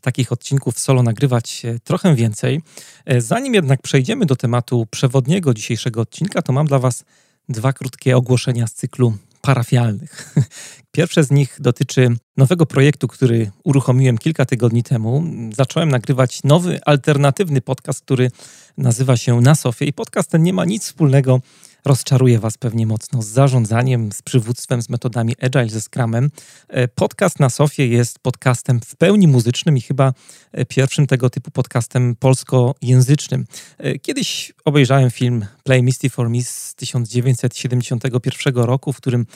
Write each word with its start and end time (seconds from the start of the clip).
takich 0.00 0.32
odcinków 0.32 0.78
solo 0.78 1.02
nagrywać 1.02 1.62
e, 1.64 1.78
trochę 1.78 2.14
więcej. 2.14 2.60
E, 3.06 3.20
zanim 3.20 3.54
jednak 3.54 3.82
przejdziemy 3.82 4.26
do 4.26 4.36
tematu 4.36 4.86
przewodniego 4.90 5.54
dzisiejszego 5.54 6.00
odcinka, 6.00 6.42
to 6.42 6.52
mam 6.52 6.66
dla 6.66 6.78
Was 6.78 7.04
dwa 7.48 7.72
krótkie 7.72 8.16
ogłoszenia 8.16 8.66
z 8.66 8.74
cyklu 8.74 9.14
parafialnych. 9.40 10.34
Pierwsze 10.92 11.24
z 11.24 11.30
nich 11.30 11.56
dotyczy 11.60 12.16
nowego 12.36 12.66
projektu, 12.66 13.08
który 13.08 13.50
uruchomiłem 13.64 14.18
kilka 14.18 14.44
tygodni 14.44 14.82
temu. 14.82 15.24
Zacząłem 15.56 15.88
nagrywać 15.88 16.42
nowy, 16.44 16.80
alternatywny 16.86 17.60
podcast, 17.60 18.00
który 18.00 18.30
nazywa 18.78 19.16
się 19.16 19.40
Na 19.40 19.54
Sofie 19.54 19.84
i 19.84 19.92
podcast 19.92 20.30
ten 20.30 20.42
nie 20.42 20.52
ma 20.52 20.64
nic 20.64 20.84
wspólnego 20.84 21.40
rozczaruje 21.84 22.38
Was 22.38 22.58
pewnie 22.58 22.86
mocno 22.86 23.22
z 23.22 23.26
zarządzaniem, 23.26 24.12
z 24.12 24.22
przywództwem, 24.22 24.82
z 24.82 24.88
metodami 24.88 25.34
Agile, 25.40 25.68
ze 25.68 25.80
Scrumem. 25.80 26.30
E, 26.68 26.88
podcast 26.88 27.40
na 27.40 27.50
Sofie 27.50 27.86
jest 27.86 28.18
podcastem 28.18 28.80
w 28.80 28.96
pełni 28.96 29.28
muzycznym 29.28 29.76
i 29.76 29.80
chyba 29.80 30.12
e, 30.52 30.64
pierwszym 30.64 31.06
tego 31.06 31.30
typu 31.30 31.50
podcastem 31.50 32.16
polskojęzycznym. 32.16 33.46
E, 33.78 33.98
kiedyś 33.98 34.52
obejrzałem 34.64 35.10
film 35.10 35.46
Play 35.64 35.82
Misty 35.82 36.10
for 36.10 36.30
Me 36.30 36.42
z 36.42 36.74
1971 36.74 38.54
roku, 38.54 38.92
w 38.92 38.96
którym 38.96 39.26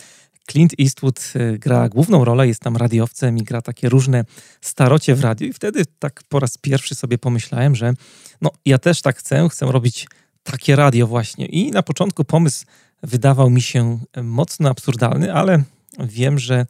Clint 0.50 0.72
Eastwood 0.80 1.32
gra 1.58 1.88
główną 1.88 2.24
rolę, 2.24 2.48
jest 2.48 2.60
tam 2.60 2.76
radiowcem 2.76 3.38
i 3.38 3.42
gra 3.42 3.62
takie 3.62 3.88
różne 3.88 4.24
starocie 4.60 5.14
w 5.14 5.20
radiu 5.20 5.46
i 5.46 5.52
wtedy 5.52 5.82
tak 5.98 6.20
po 6.28 6.40
raz 6.40 6.58
pierwszy 6.58 6.94
sobie 6.94 7.18
pomyślałem, 7.18 7.74
że 7.74 7.94
no 8.40 8.50
ja 8.64 8.78
też 8.78 9.02
tak 9.02 9.16
chcę, 9.16 9.48
chcę 9.48 9.66
robić 9.66 10.06
takie 10.44 10.76
radio 10.76 11.06
właśnie. 11.06 11.46
I 11.46 11.70
na 11.70 11.82
początku 11.82 12.24
pomysł 12.24 12.66
wydawał 13.02 13.50
mi 13.50 13.62
się 13.62 13.98
mocno 14.22 14.68
absurdalny, 14.70 15.34
ale 15.34 15.62
wiem, 15.98 16.38
że 16.38 16.66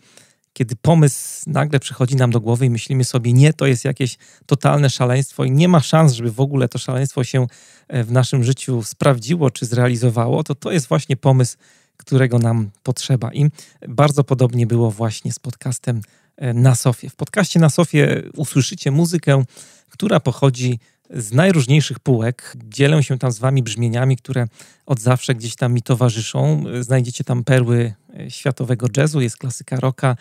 kiedy 0.53 0.77
pomysł 0.77 1.43
nagle 1.47 1.81
przychodzi 1.81 2.17
nam 2.17 2.31
do 2.31 2.41
głowy 2.41 2.67
i 2.67 2.71
myślimy 2.71 3.05
sobie, 3.05 3.33
nie, 3.33 3.53
to 3.53 3.67
jest 3.67 3.85
jakieś 3.85 4.19
totalne 4.47 4.91
szaleństwo 4.91 5.45
i 5.45 5.51
nie 5.51 5.69
ma 5.69 5.81
szans, 5.81 6.13
żeby 6.13 6.31
w 6.31 6.41
ogóle 6.41 6.69
to 6.69 6.79
szaleństwo 6.79 7.25
się 7.25 7.47
e, 7.89 8.05
w 8.05 8.13
naszym 8.13 8.45
życiu 8.45 8.83
sprawdziło 8.83 9.51
czy 9.51 9.67
zrealizowało, 9.67 10.45
to 10.45 10.55
to 10.55 10.73
jest 10.73 10.87
właśnie 10.87 11.17
pomysł, 11.17 11.57
którego 11.97 12.39
nam 12.39 12.71
potrzeba. 12.83 13.33
I 13.33 13.51
bardzo 13.89 14.25
podobnie 14.25 14.67
było 14.67 14.91
właśnie 14.91 15.33
z 15.33 15.39
podcastem 15.39 16.01
e, 16.37 16.55
na 16.55 16.75
Sofie. 16.75 17.11
W 17.11 17.17
podcaście 17.17 17.61
na 17.61 17.71
Sofie 17.71 18.23
usłyszycie 18.37 18.91
muzykę, 18.91 19.45
która 19.91 20.21
pochodzi 20.21 20.79
z 21.11 21.33
najróżniejszych 21.33 21.99
półek. 21.99 22.57
Dzielę 22.65 23.03
się 23.03 23.19
tam 23.19 23.33
z 23.33 23.39
wami 23.39 23.63
brzmieniami, 23.63 24.17
które 24.17 24.47
od 24.87 25.01
zawsze 25.01 25.35
gdzieś 25.35 25.57
tam 25.57 25.73
mi 25.73 25.83
towarzyszą. 25.83 26.65
Znajdziecie 26.81 27.25
tam 27.25 27.45
perły 27.45 27.95
e, 28.21 28.31
światowego 28.31 28.87
jazzu, 28.97 29.21
jest 29.21 29.37
klasyka 29.37 29.77
rocka, 29.77 30.17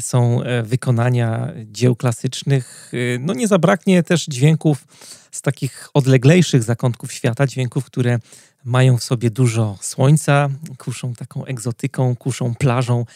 są 0.00 0.42
e, 0.42 0.62
wykonania 0.62 1.52
dzieł 1.66 1.96
klasycznych. 1.96 2.92
E, 3.14 3.18
no 3.18 3.34
nie 3.34 3.48
zabraknie 3.48 4.02
też 4.02 4.26
dźwięków 4.26 4.86
z 5.30 5.42
takich 5.42 5.88
odleglejszych 5.94 6.62
zakątków 6.62 7.12
świata, 7.12 7.46
dźwięków, 7.46 7.84
które 7.84 8.18
mają 8.64 8.96
w 8.96 9.04
sobie 9.04 9.30
dużo 9.30 9.78
słońca, 9.80 10.48
kuszą 10.78 11.14
taką 11.14 11.44
egzotyką, 11.44 12.16
kuszą 12.16 12.54
plażą, 12.54 13.06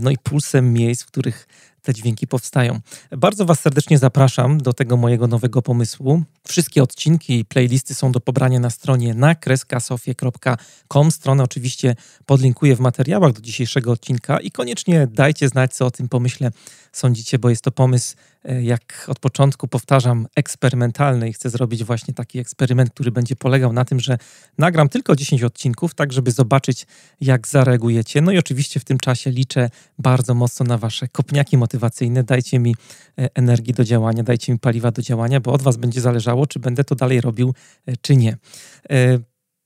no 0.00 0.10
i 0.10 0.18
pulsem 0.18 0.72
miejsc, 0.72 1.02
w 1.02 1.06
których 1.06 1.46
te 1.82 1.94
dźwięki 1.94 2.26
powstają. 2.26 2.80
Bardzo 3.10 3.44
Was 3.44 3.60
serdecznie 3.60 3.98
zapraszam 3.98 4.58
do 4.58 4.72
tego 4.72 4.96
mojego 4.96 5.26
nowego 5.26 5.62
pomysłu. 5.62 6.22
Wszystkie 6.48 6.82
odcinki 6.82 7.38
i 7.38 7.44
playlisty 7.44 7.94
są 7.94 8.12
do 8.12 8.20
pobrania 8.20 8.60
na 8.60 8.70
stronie 8.70 9.14
nakreskasofie.com. 9.14 11.10
Stronę 11.10 11.44
oczywiście 11.44 11.96
podlinkuję 12.26 12.76
w 12.76 12.80
materiałach 12.80 13.32
do 13.32 13.40
dzisiejszego 13.40 13.92
odcinka 13.92 14.40
i 14.40 14.50
koniecznie 14.50 15.06
dajcie 15.06 15.48
znać, 15.48 15.74
co 15.74 15.86
o 15.86 15.90
tym 15.90 16.08
pomyśle 16.08 16.50
sądzicie, 16.92 17.38
bo 17.38 17.50
jest 17.50 17.62
to 17.62 17.70
pomysł, 17.70 18.16
jak 18.44 19.04
od 19.08 19.18
początku 19.18 19.68
powtarzam, 19.68 20.26
eksperymentalny 20.36 21.28
i 21.28 21.32
chcę 21.32 21.50
zrobić 21.50 21.84
właśnie 21.84 22.14
taki 22.14 22.38
eksperyment, 22.38 22.90
który 22.90 23.10
będzie 23.10 23.36
polegał 23.36 23.72
na 23.72 23.84
tym, 23.84 24.00
że 24.00 24.18
nagram 24.58 24.88
tylko 24.88 25.16
10 25.16 25.42
odcinków, 25.42 25.94
tak 25.94 26.12
żeby 26.12 26.30
zobaczyć, 26.30 26.86
jak 27.20 27.48
zareagujecie. 27.48 28.20
No 28.20 28.32
i 28.32 28.38
oczywiście 28.38 28.80
w 28.80 28.84
tym 28.84 28.98
czasie 28.98 29.30
liczę 29.30 29.70
bardzo 29.98 30.34
mocno 30.34 30.66
na 30.66 30.78
Wasze 30.78 31.08
kopniaki 31.08 31.58
motywacyjne. 31.58 32.24
Dajcie 32.24 32.58
mi 32.58 32.76
e, 33.18 33.28
energii 33.34 33.74
do 33.74 33.84
działania, 33.84 34.22
dajcie 34.22 34.52
mi 34.52 34.58
paliwa 34.58 34.90
do 34.90 35.02
działania, 35.02 35.40
bo 35.40 35.52
od 35.52 35.62
Was 35.62 35.76
będzie 35.76 36.00
zależało, 36.00 36.46
czy 36.46 36.58
będę 36.58 36.84
to 36.84 36.94
dalej 36.94 37.20
robił, 37.20 37.54
e, 37.86 37.96
czy 37.96 38.16
nie. 38.16 38.36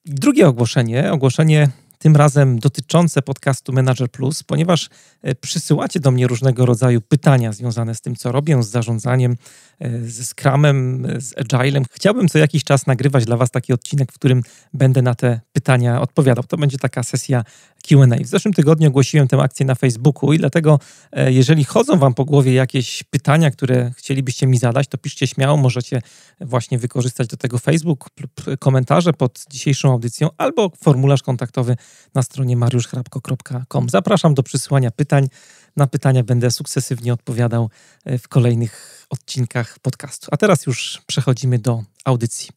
Drugie 0.04 0.48
ogłoszenie, 0.48 1.12
ogłoszenie 1.12 1.69
tym 1.99 2.17
razem 2.17 2.59
dotyczące 2.59 3.23
podcastu 3.23 3.73
Manager 3.73 4.11
Plus, 4.11 4.43
ponieważ 4.43 4.89
e, 5.23 5.34
przysyłacie 5.34 6.01
do 6.01 6.11
mnie 6.11 6.27
różnego 6.27 6.67
rodzaju 6.67 7.01
pytania 7.01 7.53
związane 7.53 7.95
z 7.95 8.01
tym, 8.01 8.17
co 8.17 8.33
robię, 8.33 8.62
z 8.62 8.69
zarządzaniem, 8.69 9.37
e, 9.81 10.01
ze 10.01 10.25
Scrumem, 10.25 11.07
e, 11.07 11.21
z 11.21 11.34
Agilem. 11.55 11.84
Chciałbym 11.91 12.29
co 12.29 12.39
jakiś 12.39 12.65
czas 12.65 12.87
nagrywać 12.87 13.25
dla 13.25 13.37
Was 13.37 13.51
taki 13.51 13.73
odcinek, 13.73 14.12
w 14.12 14.15
którym 14.15 14.43
będę 14.75 15.03
na 15.03 15.15
te 15.15 15.41
pytania 15.53 16.01
odpowiadał. 16.01 16.45
To 16.45 16.57
będzie 16.57 16.79
taka 16.79 17.03
sesja 17.03 17.45
QA. 17.88 18.16
W 18.24 18.26
zeszłym 18.26 18.54
tygodniu 18.54 18.88
ogłosiłem 18.88 19.28
tę 19.28 19.36
akcję 19.36 19.66
na 19.66 19.74
Facebooku 19.74 20.32
i 20.32 20.38
dlatego, 20.38 20.78
jeżeli 21.26 21.64
chodzą 21.64 21.98
Wam 21.98 22.14
po 22.14 22.24
głowie 22.24 22.54
jakieś 22.54 23.02
pytania, 23.02 23.50
które 23.50 23.92
chcielibyście 23.97 24.47
mi 24.47 24.58
zadać, 24.58 24.88
to 24.88 24.98
piszcie 24.98 25.26
śmiało. 25.26 25.56
Możecie 25.56 26.02
właśnie 26.41 26.78
wykorzystać 26.78 27.28
do 27.28 27.36
tego 27.36 27.58
Facebook 27.58 28.06
lub 28.20 28.58
komentarze 28.58 29.12
pod 29.12 29.44
dzisiejszą 29.50 29.92
audycją 29.92 30.28
albo 30.38 30.70
formularz 30.82 31.22
kontaktowy 31.22 31.76
na 32.14 32.22
stronie 32.22 32.56
mariuszchrapko.com. 32.56 33.88
Zapraszam 33.88 34.34
do 34.34 34.42
przysłania 34.42 34.91
pytań. 34.91 35.28
Na 35.76 35.86
pytania 35.86 36.22
będę 36.24 36.50
sukcesywnie 36.50 37.12
odpowiadał 37.12 37.70
e, 38.04 38.18
w 38.18 38.28
kolejnych 38.28 39.06
odcinkach 39.10 39.78
podcastu. 39.78 40.28
A 40.30 40.36
teraz 40.36 40.66
już 40.66 41.03
przechodzimy 41.06 41.58
do 41.58 41.82
audycji. 42.04 42.50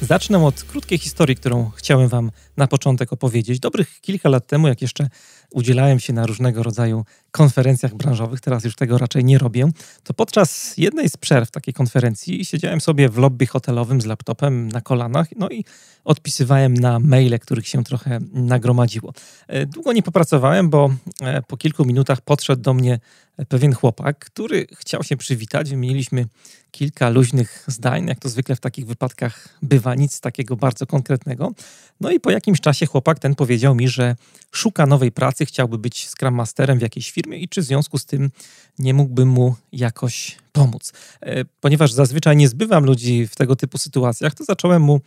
Zacznę 0.00 0.44
od 0.44 0.64
krótkiej 0.64 0.98
historii, 0.98 1.36
którą 1.36 1.70
chciałem 1.70 2.08
Wam 2.08 2.30
na 2.56 2.66
początek 2.66 3.12
opowiedzieć. 3.12 3.60
Dobrych 3.60 4.00
kilka 4.00 4.28
lat 4.28 4.46
temu, 4.46 4.68
jak 4.68 4.82
jeszcze 4.82 5.10
udzielałem 5.50 6.00
się 6.00 6.12
na 6.12 6.26
różnego 6.26 6.62
rodzaju 6.62 7.04
konferencjach 7.30 7.94
branżowych, 7.94 8.40
teraz 8.40 8.64
już 8.64 8.74
tego 8.74 8.98
raczej 8.98 9.24
nie 9.24 9.38
robię, 9.38 9.68
to 10.04 10.14
podczas 10.14 10.74
jednej 10.76 11.08
z 11.08 11.16
przerw 11.16 11.50
takiej 11.50 11.74
konferencji 11.74 12.44
siedziałem 12.44 12.80
sobie 12.80 13.08
w 13.08 13.18
lobby 13.18 13.46
hotelowym 13.46 14.00
z 14.00 14.06
laptopem 14.06 14.68
na 14.68 14.80
kolanach, 14.80 15.28
no 15.36 15.48
i 15.48 15.64
odpisywałem 16.04 16.74
na 16.74 16.98
maile, 16.98 17.38
których 17.38 17.68
się 17.68 17.84
trochę 17.84 18.18
nagromadziło. 18.32 19.12
E, 19.48 19.66
długo 19.66 19.92
nie 19.92 20.02
popracowałem, 20.02 20.70
bo 20.70 20.90
e, 21.20 21.42
po 21.42 21.56
kilku 21.56 21.84
minutach 21.84 22.20
podszedł 22.20 22.62
do 22.62 22.74
mnie 22.74 23.00
pewien 23.48 23.74
chłopak, 23.74 24.18
który 24.18 24.66
chciał 24.78 25.04
się 25.04 25.16
przywitać. 25.16 25.70
Wymieniliśmy 25.70 26.26
kilka 26.70 27.08
luźnych 27.08 27.64
zdań, 27.66 28.06
jak 28.06 28.18
to 28.18 28.28
zwykle 28.28 28.56
w 28.56 28.60
takich 28.60 28.86
wypadkach 28.86 29.48
bywa, 29.62 29.94
nic 29.94 30.20
takiego 30.20 30.56
bardzo 30.56 30.86
konkretnego. 30.86 31.52
No 32.00 32.10
i 32.10 32.20
po 32.20 32.30
jakimś 32.30 32.60
czasie 32.60 32.86
chłopak 32.86 33.18
ten 33.18 33.34
powiedział 33.34 33.74
mi, 33.74 33.88
że 33.88 34.16
szuka 34.52 34.86
nowej 34.86 35.12
pracy, 35.12 35.46
chciałby 35.46 35.78
być 35.78 36.08
Scrum 36.08 36.34
Masterem 36.34 36.78
w 36.78 36.82
jakiejś 36.82 37.12
firmie 37.18 37.38
i 37.38 37.48
czy 37.48 37.62
w 37.62 37.64
związku 37.64 37.98
z 37.98 38.06
tym 38.06 38.30
nie 38.78 38.94
mógłbym 38.94 39.28
mu 39.28 39.54
jakoś 39.72 40.36
pomóc. 40.52 40.92
E, 41.20 41.44
ponieważ 41.44 41.92
zazwyczaj 41.92 42.36
nie 42.36 42.48
zbywam 42.48 42.84
ludzi 42.84 43.26
w 43.26 43.36
tego 43.36 43.56
typu 43.56 43.78
sytuacjach, 43.78 44.34
to 44.34 44.44
zacząłem 44.44 44.82
mu 44.82 45.00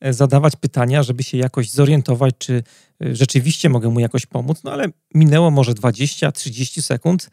e, 0.00 0.12
zadawać 0.12 0.56
pytania, 0.56 1.02
żeby 1.02 1.22
się 1.22 1.38
jakoś 1.38 1.70
zorientować, 1.70 2.34
czy 2.38 2.62
e, 3.04 3.16
rzeczywiście 3.16 3.68
mogę 3.68 3.88
mu 3.88 4.00
jakoś 4.00 4.26
pomóc. 4.26 4.64
No 4.64 4.72
ale 4.72 4.84
minęło 5.14 5.50
może 5.50 5.72
20-30 5.72 6.82
sekund, 6.82 7.30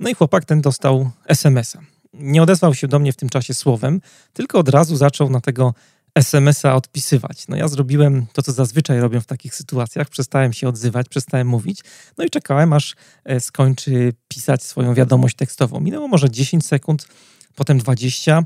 no 0.00 0.08
i 0.08 0.14
chłopak 0.14 0.44
ten 0.44 0.60
dostał 0.60 1.10
SMS-a. 1.26 1.80
Nie 2.14 2.42
odezwał 2.42 2.74
się 2.74 2.88
do 2.88 2.98
mnie 2.98 3.12
w 3.12 3.16
tym 3.16 3.28
czasie 3.28 3.54
słowem, 3.54 4.00
tylko 4.32 4.58
od 4.58 4.68
razu 4.68 4.96
zaczął 4.96 5.30
na 5.30 5.40
tego 5.40 5.74
SMS-a 6.14 6.74
odpisywać. 6.74 7.48
No 7.48 7.56
ja 7.56 7.68
zrobiłem 7.68 8.26
to, 8.32 8.42
co 8.42 8.52
zazwyczaj 8.52 9.00
robię 9.00 9.20
w 9.20 9.26
takich 9.26 9.54
sytuacjach. 9.54 10.08
Przestałem 10.08 10.52
się 10.52 10.68
odzywać, 10.68 11.08
przestałem 11.08 11.46
mówić. 11.46 11.80
No 12.18 12.24
i 12.24 12.30
czekałem, 12.30 12.72
aż 12.72 12.94
e, 13.24 13.40
skończy 13.40 14.12
pisać 14.28 14.62
swoją 14.62 14.94
wiadomość 14.94 15.36
tekstową. 15.36 15.80
Minęło 15.80 16.08
może 16.08 16.30
10 16.30 16.66
sekund, 16.66 17.08
potem 17.54 17.78
20. 17.78 18.44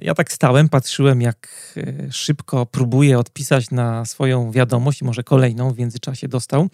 Ja 0.00 0.14
tak 0.14 0.32
stałem, 0.32 0.68
patrzyłem, 0.68 1.20
jak 1.22 1.48
e, 1.76 2.12
szybko 2.12 2.66
próbuje 2.66 3.18
odpisać 3.18 3.70
na 3.70 4.04
swoją 4.04 4.50
wiadomość 4.50 5.02
może 5.02 5.22
kolejną 5.22 5.70
w 5.70 5.78
międzyczasie 5.78 6.28
dostał. 6.28 6.68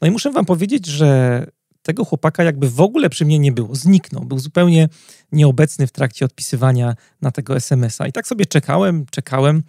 No 0.00 0.08
i 0.08 0.10
muszę 0.10 0.32
wam 0.32 0.44
powiedzieć, 0.44 0.86
że 0.86 1.46
tego 1.82 2.04
chłopaka 2.04 2.44
jakby 2.44 2.70
w 2.70 2.80
ogóle 2.80 3.10
przy 3.10 3.24
mnie 3.24 3.38
nie 3.38 3.52
było. 3.52 3.74
Zniknął. 3.74 4.24
Był 4.24 4.38
zupełnie 4.38 4.88
nieobecny 5.32 5.86
w 5.86 5.92
trakcie 5.92 6.24
odpisywania 6.24 6.94
na 7.20 7.30
tego 7.30 7.56
SMS-a. 7.56 8.06
I 8.06 8.12
tak 8.12 8.26
sobie 8.26 8.46
czekałem, 8.46 9.06
czekałem. 9.10 9.62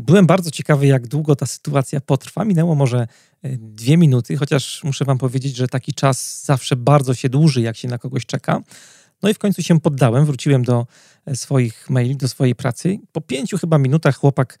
Byłem 0.00 0.26
bardzo 0.26 0.50
ciekawy, 0.50 0.86
jak 0.86 1.06
długo 1.06 1.36
ta 1.36 1.46
sytuacja 1.46 2.00
potrwa. 2.00 2.44
Minęło 2.44 2.74
może 2.74 2.98
e, 3.42 3.56
dwie 3.56 3.96
minuty, 3.96 4.36
chociaż 4.36 4.84
muszę 4.84 5.04
wam 5.04 5.18
powiedzieć, 5.18 5.56
że 5.56 5.68
taki 5.68 5.94
czas 5.94 6.44
zawsze 6.44 6.76
bardzo 6.76 7.14
się 7.14 7.28
dłuży, 7.28 7.60
jak 7.60 7.76
się 7.76 7.88
na 7.88 7.98
kogoś 7.98 8.26
czeka. 8.26 8.60
No 9.22 9.28
i 9.28 9.34
w 9.34 9.38
końcu 9.38 9.62
się 9.62 9.80
poddałem, 9.80 10.24
wróciłem 10.24 10.64
do 10.64 10.86
e, 11.26 11.36
swoich 11.36 11.90
maili, 11.90 12.16
do 12.16 12.28
swojej 12.28 12.54
pracy. 12.54 12.98
Po 13.12 13.20
pięciu 13.20 13.58
chyba 13.58 13.78
minutach 13.78 14.16
chłopak 14.16 14.58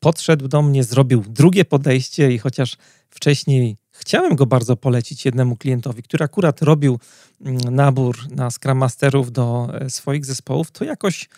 podszedł 0.00 0.48
do 0.48 0.62
mnie, 0.62 0.84
zrobił 0.84 1.24
drugie 1.28 1.64
podejście 1.64 2.32
i 2.32 2.38
chociaż 2.38 2.76
wcześniej 3.10 3.76
chciałem 4.00 4.36
go 4.36 4.46
bardzo 4.46 4.76
polecić 4.76 5.24
jednemu 5.24 5.56
klientowi, 5.56 6.02
który 6.02 6.24
akurat 6.24 6.62
robił 6.62 6.98
mm, 7.40 7.58
nabór 7.70 8.16
na 8.30 8.50
Scrum 8.50 8.78
Masterów 8.78 9.32
do 9.32 9.68
e, 9.80 9.90
swoich 9.90 10.24
zespołów, 10.24 10.70
to 10.70 10.84
jakoś 10.84 11.28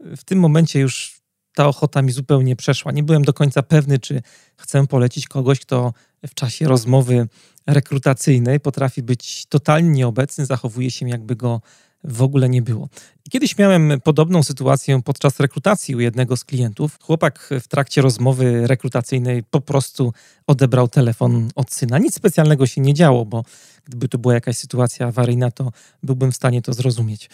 w 0.00 0.24
tym 0.24 0.38
momencie 0.38 0.80
już 0.80 1.20
ta 1.54 1.68
ochota 1.68 2.02
mi 2.02 2.12
zupełnie 2.12 2.56
przeszła. 2.56 2.92
Nie 2.92 3.02
byłem 3.02 3.24
do 3.24 3.32
końca 3.32 3.62
pewny, 3.62 3.98
czy 3.98 4.22
chcę 4.56 4.86
polecić 4.86 5.28
kogoś, 5.28 5.60
kto 5.60 5.92
w 6.26 6.34
czasie 6.34 6.68
rozmowy 6.68 7.28
rekrutacyjnej 7.66 8.60
potrafi 8.60 9.02
być 9.02 9.46
totalnie 9.46 9.90
nieobecny, 9.90 10.46
zachowuje 10.46 10.90
się 10.90 11.08
jakby 11.08 11.36
go 11.36 11.60
w 12.04 12.22
ogóle 12.22 12.48
nie 12.48 12.62
było. 12.62 12.88
Kiedyś 13.30 13.58
miałem 13.58 14.00
podobną 14.04 14.42
sytuację 14.42 15.02
podczas 15.02 15.40
rekrutacji 15.40 15.96
u 15.96 16.00
jednego 16.00 16.36
z 16.36 16.44
klientów. 16.44 16.98
Chłopak 17.02 17.48
w 17.60 17.68
trakcie 17.68 18.02
rozmowy 18.02 18.66
rekrutacyjnej 18.66 19.42
po 19.42 19.60
prostu 19.60 20.12
odebrał 20.46 20.88
telefon 20.88 21.48
od 21.54 21.72
syna. 21.72 21.98
Nic 21.98 22.14
specjalnego 22.14 22.66
się 22.66 22.80
nie 22.80 22.94
działo, 22.94 23.24
bo 23.24 23.44
gdyby 23.84 24.08
to 24.08 24.18
była 24.18 24.34
jakaś 24.34 24.56
sytuacja 24.56 25.06
awaryjna, 25.06 25.50
to 25.50 25.72
byłbym 26.02 26.32
w 26.32 26.36
stanie 26.36 26.62
to 26.62 26.72
zrozumieć. 26.72 27.30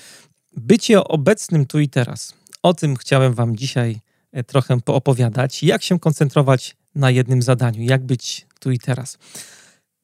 Bycie 0.57 1.05
obecnym 1.05 1.67
tu 1.67 1.81
i 1.81 1.89
teraz. 1.89 2.35
O 2.63 2.75
tym 2.75 2.97
chciałem 2.97 3.35
Wam 3.35 3.57
dzisiaj 3.57 4.01
e, 4.33 4.45
trochę 4.45 4.81
poopowiadać. 4.81 5.63
Jak 5.63 5.83
się 5.83 5.99
koncentrować 5.99 6.77
na 6.95 7.11
jednym 7.11 7.43
zadaniu, 7.43 7.83
jak 7.83 8.05
być 8.05 8.47
tu 8.61 8.71
i 8.71 8.79
teraz. 8.79 9.19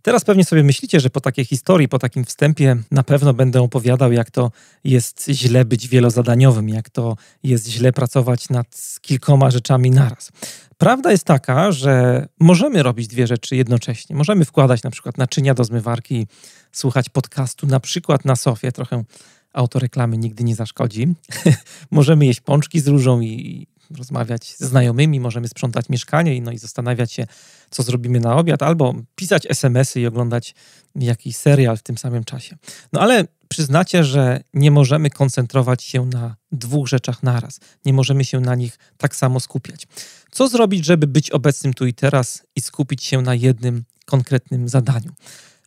Teraz 0.02 0.24
pewnie 0.24 0.44
sobie 0.44 0.62
myślicie, 0.62 1.00
że 1.00 1.10
po 1.10 1.20
takiej 1.20 1.44
historii, 1.44 1.88
po 1.88 1.98
takim 1.98 2.24
wstępie 2.24 2.76
na 2.90 3.02
pewno 3.02 3.34
będę 3.34 3.62
opowiadał, 3.62 4.12
jak 4.12 4.30
to 4.30 4.50
jest 4.84 5.26
źle 5.30 5.64
być 5.64 5.88
wielozadaniowym, 5.88 6.68
jak 6.68 6.90
to 6.90 7.16
jest 7.42 7.68
źle 7.68 7.92
pracować 7.92 8.48
nad 8.48 8.98
kilkoma 9.00 9.50
rzeczami 9.50 9.90
naraz. 9.90 10.32
Prawda 10.78 11.10
jest 11.10 11.24
taka, 11.24 11.72
że 11.72 12.26
możemy 12.40 12.82
robić 12.82 13.08
dwie 13.08 13.26
rzeczy 13.26 13.56
jednocześnie. 13.56 14.16
Możemy 14.16 14.44
wkładać 14.44 14.82
na 14.82 14.90
przykład 14.90 15.18
naczynia 15.18 15.54
do 15.54 15.64
zmywarki, 15.64 16.26
słuchać 16.72 17.08
podcastu 17.08 17.66
na 17.66 17.80
przykład 17.80 18.24
na 18.24 18.36
sofie, 18.36 18.72
trochę 18.72 19.04
autoreklamy 19.52 20.18
nigdy 20.18 20.44
nie 20.44 20.54
zaszkodzi. 20.54 21.14
możemy 21.90 22.26
jeść 22.26 22.40
pączki 22.40 22.80
z 22.80 22.88
różą 22.88 23.20
i 23.20 23.66
rozmawiać 23.96 24.54
ze 24.58 24.66
znajomymi, 24.66 25.20
możemy 25.20 25.48
sprzątać 25.48 25.88
mieszkanie 25.88 26.42
no 26.42 26.52
i 26.52 26.58
zastanawiać 26.58 27.12
się, 27.12 27.26
co 27.70 27.82
zrobimy 27.82 28.20
na 28.20 28.36
obiad, 28.36 28.62
albo 28.62 28.94
pisać 29.14 29.46
SMS-y 29.50 30.00
i 30.00 30.06
oglądać 30.06 30.54
jakiś 30.94 31.36
serial 31.36 31.76
w 31.76 31.82
tym 31.82 31.98
samym 31.98 32.24
czasie. 32.24 32.56
No 32.92 33.00
ale 33.00 33.24
przyznacie, 33.48 34.04
że 34.04 34.40
nie 34.54 34.70
możemy 34.70 35.10
koncentrować 35.10 35.82
się 35.84 36.06
na 36.06 36.36
dwóch 36.52 36.88
rzeczach 36.88 37.22
naraz. 37.22 37.60
Nie 37.84 37.92
możemy 37.92 38.24
się 38.24 38.40
na 38.40 38.54
nich 38.54 38.78
tak 38.96 39.16
samo 39.16 39.40
skupiać. 39.40 39.86
Co 40.30 40.48
zrobić, 40.48 40.84
żeby 40.84 41.06
być 41.06 41.30
obecnym 41.30 41.74
tu 41.74 41.86
i 41.86 41.94
teraz 41.94 42.42
i 42.56 42.60
skupić 42.60 43.04
się 43.04 43.22
na 43.22 43.34
jednym 43.34 43.84
konkretnym 44.06 44.68
zadaniu? 44.68 45.12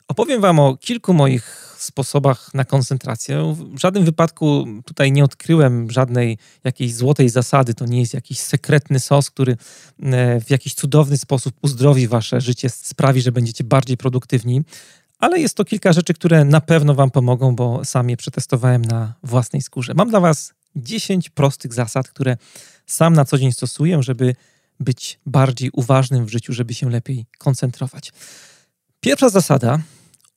Opowiem 0.07 0.41
Wam 0.41 0.59
o 0.59 0.77
kilku 0.77 1.13
moich 1.13 1.75
sposobach 1.77 2.53
na 2.53 2.65
koncentrację. 2.65 3.55
W 3.73 3.79
żadnym 3.79 4.05
wypadku 4.05 4.67
tutaj 4.85 5.11
nie 5.11 5.23
odkryłem 5.23 5.91
żadnej 5.91 6.37
jakiejś 6.63 6.93
złotej 6.93 7.29
zasady. 7.29 7.73
To 7.73 7.85
nie 7.85 7.99
jest 7.99 8.13
jakiś 8.13 8.39
sekretny 8.39 8.99
sos, 8.99 9.29
który 9.31 9.57
e, 10.03 10.41
w 10.41 10.49
jakiś 10.49 10.73
cudowny 10.73 11.17
sposób 11.17 11.55
uzdrowi 11.61 12.07
Wasze 12.07 12.41
życie, 12.41 12.69
sprawi, 12.69 13.21
że 13.21 13.31
będziecie 13.31 13.63
bardziej 13.63 13.97
produktywni. 13.97 14.61
Ale 15.19 15.39
jest 15.39 15.57
to 15.57 15.65
kilka 15.65 15.93
rzeczy, 15.93 16.13
które 16.13 16.45
na 16.45 16.61
pewno 16.61 16.95
Wam 16.95 17.11
pomogą, 17.11 17.55
bo 17.55 17.85
sam 17.85 18.09
je 18.09 18.17
przetestowałem 18.17 18.81
na 18.81 19.13
własnej 19.23 19.61
skórze. 19.61 19.93
Mam 19.93 20.09
dla 20.09 20.19
Was 20.19 20.53
10 20.75 21.29
prostych 21.29 21.73
zasad, 21.73 22.07
które 22.07 22.37
sam 22.85 23.13
na 23.13 23.25
co 23.25 23.37
dzień 23.37 23.51
stosuję, 23.51 24.03
żeby 24.03 24.35
być 24.79 25.19
bardziej 25.25 25.69
uważnym 25.73 26.25
w 26.25 26.29
życiu, 26.29 26.53
żeby 26.53 26.73
się 26.73 26.89
lepiej 26.89 27.25
koncentrować. 27.37 28.11
Pierwsza 28.99 29.29
zasada 29.29 29.79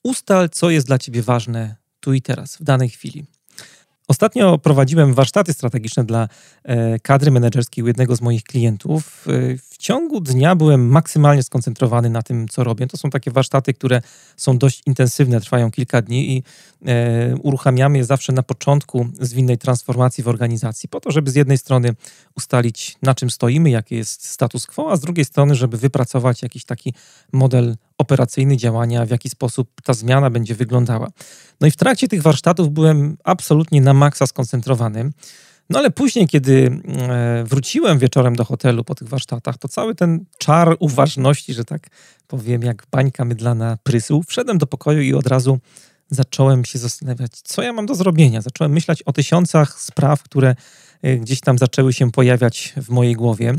ustal, 0.08 0.48
co 0.48 0.70
jest 0.70 0.86
dla 0.86 0.98
ciebie 0.98 1.22
ważne 1.22 1.76
tu 2.00 2.12
i 2.12 2.22
teraz, 2.22 2.56
w 2.56 2.62
danej 2.62 2.88
chwili. 2.88 3.26
Ostatnio 4.08 4.58
prowadziłem 4.58 5.14
warsztaty 5.14 5.52
strategiczne 5.52 6.04
dla 6.04 6.28
e, 6.64 6.98
kadry 6.98 7.30
menedżerskiej 7.30 7.84
u 7.84 7.86
jednego 7.86 8.16
z 8.16 8.20
moich 8.20 8.42
klientów. 8.42 9.26
Ciągu 9.78 10.20
dnia 10.20 10.54
byłem 10.54 10.88
maksymalnie 10.88 11.42
skoncentrowany 11.42 12.10
na 12.10 12.22
tym, 12.22 12.48
co 12.48 12.64
robię. 12.64 12.86
To 12.86 12.96
są 12.96 13.10
takie 13.10 13.30
warsztaty, 13.30 13.74
które 13.74 14.02
są 14.36 14.58
dość 14.58 14.82
intensywne, 14.86 15.40
trwają 15.40 15.70
kilka 15.70 16.02
dni 16.02 16.36
i 16.36 16.42
e, 16.86 17.36
uruchamiamy 17.36 17.98
je 17.98 18.04
zawsze 18.04 18.32
na 18.32 18.42
początku 18.42 19.08
zwinnej 19.20 19.58
transformacji 19.58 20.24
w 20.24 20.28
organizacji, 20.28 20.88
po 20.88 21.00
to, 21.00 21.10
żeby 21.10 21.30
z 21.30 21.34
jednej 21.34 21.58
strony 21.58 21.94
ustalić, 22.36 22.96
na 23.02 23.14
czym 23.14 23.30
stoimy, 23.30 23.70
jaki 23.70 23.94
jest 23.94 24.26
status 24.26 24.66
quo, 24.66 24.90
a 24.90 24.96
z 24.96 25.00
drugiej 25.00 25.24
strony, 25.24 25.54
żeby 25.54 25.76
wypracować 25.76 26.42
jakiś 26.42 26.64
taki 26.64 26.94
model 27.32 27.76
operacyjny 27.98 28.56
działania, 28.56 29.06
w 29.06 29.10
jaki 29.10 29.30
sposób 29.30 29.70
ta 29.84 29.94
zmiana 29.94 30.30
będzie 30.30 30.54
wyglądała. 30.54 31.08
No 31.60 31.66
i 31.66 31.70
w 31.70 31.76
trakcie 31.76 32.08
tych 32.08 32.22
warsztatów 32.22 32.70
byłem 32.70 33.16
absolutnie 33.24 33.80
na 33.80 33.94
maksa 33.94 34.26
skoncentrowany. 34.26 35.10
No 35.70 35.78
ale 35.78 35.90
później, 35.90 36.26
kiedy 36.26 36.80
e, 36.98 37.44
wróciłem 37.44 37.98
wieczorem 37.98 38.36
do 38.36 38.44
hotelu 38.44 38.84
po 38.84 38.94
tych 38.94 39.08
warsztatach, 39.08 39.58
to 39.58 39.68
cały 39.68 39.94
ten 39.94 40.24
czar 40.38 40.76
uważności, 40.78 41.54
że 41.54 41.64
tak 41.64 41.88
powiem, 42.26 42.62
jak 42.62 42.86
bańka 42.90 43.24
mydlana 43.24 43.78
prysł, 43.82 44.22
wszedłem 44.26 44.58
do 44.58 44.66
pokoju 44.66 45.02
i 45.02 45.14
od 45.14 45.26
razu 45.26 45.58
zacząłem 46.10 46.64
się 46.64 46.78
zastanawiać, 46.78 47.32
co 47.32 47.62
ja 47.62 47.72
mam 47.72 47.86
do 47.86 47.94
zrobienia. 47.94 48.42
Zacząłem 48.42 48.72
myśleć 48.72 49.02
o 49.02 49.12
tysiącach 49.12 49.80
spraw, 49.80 50.22
które 50.22 50.56
e, 51.02 51.16
gdzieś 51.16 51.40
tam 51.40 51.58
zaczęły 51.58 51.92
się 51.92 52.10
pojawiać 52.10 52.74
w 52.76 52.90
mojej 52.90 53.14
głowie 53.14 53.54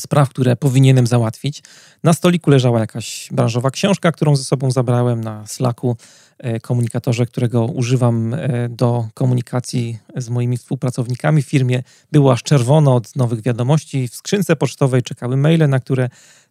spraw, 0.00 0.28
które 0.28 0.56
powinienem 0.56 1.06
załatwić. 1.06 1.62
Na 2.02 2.12
stoliku 2.12 2.50
leżała 2.50 2.80
jakaś 2.80 3.28
branżowa 3.32 3.70
książka, 3.70 4.12
którą 4.12 4.36
ze 4.36 4.44
sobą 4.44 4.70
zabrałem 4.70 5.20
na 5.20 5.46
Slacku, 5.46 5.96
e, 5.96 6.29
komunikatorze, 6.62 7.26
którego 7.26 7.64
używam 7.64 8.34
e, 8.34 8.68
do 8.68 9.08
komunikacji 9.14 9.98
z 10.16 10.28
moimi 10.28 10.56
współpracownikami 10.56 11.42
w 11.42 11.46
firmie. 11.46 11.82
Było 12.12 12.32
aż 12.32 12.42
czerwono 12.42 12.94
od 12.94 13.16
nowych 13.16 13.42
wiadomości. 13.42 14.08
W 14.08 14.14
skrzynce 14.14 14.56
pocztowej 14.56 15.02
czekały 15.02 15.36
maile, 15.36 15.68
na 15.68 15.80
które 15.80 16.08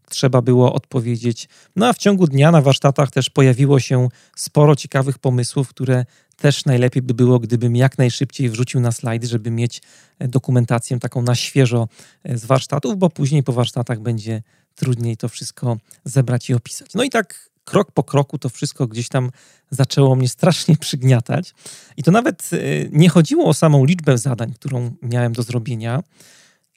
trzeba 0.09 0.41
było 0.41 0.73
odpowiedzieć. 0.73 1.49
No 1.75 1.87
a 1.87 1.93
w 1.93 1.97
ciągu 1.97 2.27
dnia 2.27 2.51
na 2.51 2.61
warsztatach 2.61 3.11
też 3.11 3.29
pojawiło 3.29 3.79
się 3.79 4.07
sporo 4.35 4.75
ciekawych 4.75 5.19
pomysłów, 5.19 5.69
które 5.69 6.05
też 6.37 6.65
najlepiej 6.65 7.01
by 7.01 7.13
było, 7.13 7.39
gdybym 7.39 7.75
jak 7.75 7.97
najszybciej 7.97 8.49
wrzucił 8.49 8.79
na 8.79 8.91
slajdy, 8.91 9.27
żeby 9.27 9.51
mieć 9.51 9.81
e, 10.19 10.27
dokumentację 10.27 10.99
taką 10.99 11.21
na 11.21 11.35
świeżo 11.35 11.87
e, 12.23 12.37
z 12.37 12.45
warsztatów, 12.45 12.97
bo 12.97 13.09
później 13.09 13.43
po 13.43 13.53
warsztatach 13.53 13.99
będzie 13.99 14.41
trudniej 14.75 15.17
to 15.17 15.29
wszystko 15.29 15.77
zebrać 16.05 16.49
i 16.49 16.53
opisać. 16.53 16.93
No 16.93 17.03
i 17.03 17.09
tak 17.09 17.48
krok 17.69 17.91
po 17.91 18.03
kroku 18.03 18.37
to 18.37 18.49
wszystko 18.49 18.87
gdzieś 18.87 19.09
tam 19.09 19.31
zaczęło 19.69 20.15
mnie 20.15 20.29
strasznie 20.29 20.77
przygniatać. 20.85 21.53
I 21.97 22.03
to 22.03 22.11
nawet 22.11 22.49
e, 22.53 22.57
nie 22.91 23.09
chodziło 23.09 23.45
o 23.45 23.53
samą 23.53 23.85
liczbę 23.85 24.17
zadań, 24.17 24.53
którą 24.53 24.91
miałem 25.01 25.33
do 25.33 25.43
zrobienia, 25.43 26.03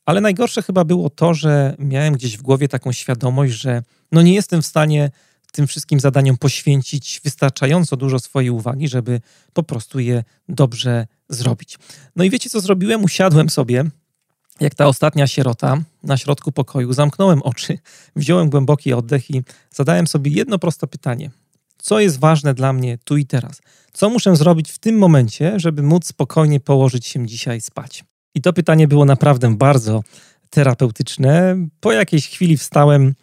ale 0.07 0.21
najgorsze 0.21 0.63
chyba 0.63 0.85
było 0.85 1.11
to, 1.11 1.35
że 1.35 1.77
miałem 1.79 2.15
gdzieś 2.15 2.37
w 2.37 2.43
głowie 2.43 2.69
taką 2.69 2.93
świadomość, 2.93 3.53
że 3.53 3.83
no 4.13 4.23
nie 4.23 4.35
jestem 4.35 4.63
w 4.63 4.67
stanie 4.67 5.11
tym 5.53 5.67
wszystkim 5.67 6.01
zadaniom 6.01 6.37
poświęcić 6.37 7.21
wystarczająco 7.25 7.97
dużo 7.97 8.19
swojej 8.19 8.51
uwagi, 8.51 8.89
żeby 8.89 9.21
po 9.53 9.63
prostu 9.63 10.01
je 10.01 10.25
dobrze 10.49 11.07
zrobić. 11.29 11.79
No 12.17 12.25
i 12.25 12.31
wiecie, 12.31 12.51
co 12.51 12.61
zrobiłem? 12.61 13.05
Usiadłem 13.05 13.51
sobie, 13.51 13.85
jak 14.63 14.75
ta 14.75 14.87
ostatnia 14.87 15.27
sierota, 15.27 15.79
na 16.03 16.17
środku 16.17 16.53
pokoju, 16.53 16.93
zamknąłem 16.93 17.43
oczy, 17.43 17.79
wziąłem 18.17 18.51
głęboki 18.51 18.93
oddech 18.93 19.31
i 19.31 19.43
zadałem 19.71 20.07
sobie 20.07 20.31
jedno 20.31 20.59
proste 20.59 20.87
pytanie. 20.87 21.31
Co 21.79 22.01
jest 22.01 22.19
ważne 22.19 22.55
dla 22.55 22.73
mnie 22.73 22.99
tu 23.05 23.17
i 23.17 23.27
teraz? 23.27 23.61
Co 23.93 24.11
muszę 24.11 24.37
zrobić 24.37 24.71
w 24.71 24.79
tym 24.79 24.99
momencie, 24.99 25.53
żeby 25.57 25.83
móc 25.83 26.07
spokojnie 26.07 26.61
położyć 26.61 27.07
się 27.07 27.27
dzisiaj 27.27 27.61
spać? 27.61 28.05
I 28.35 28.41
to 28.41 28.53
pytanie 28.53 28.89
było 28.89 29.05
naprawdę 29.05 29.57
bardzo 29.57 30.03
terapeutyczne. 30.51 31.57
Po 31.81 31.93
jakiejś 31.93 32.29
chwili 32.29 32.57
wstałem, 32.57 33.15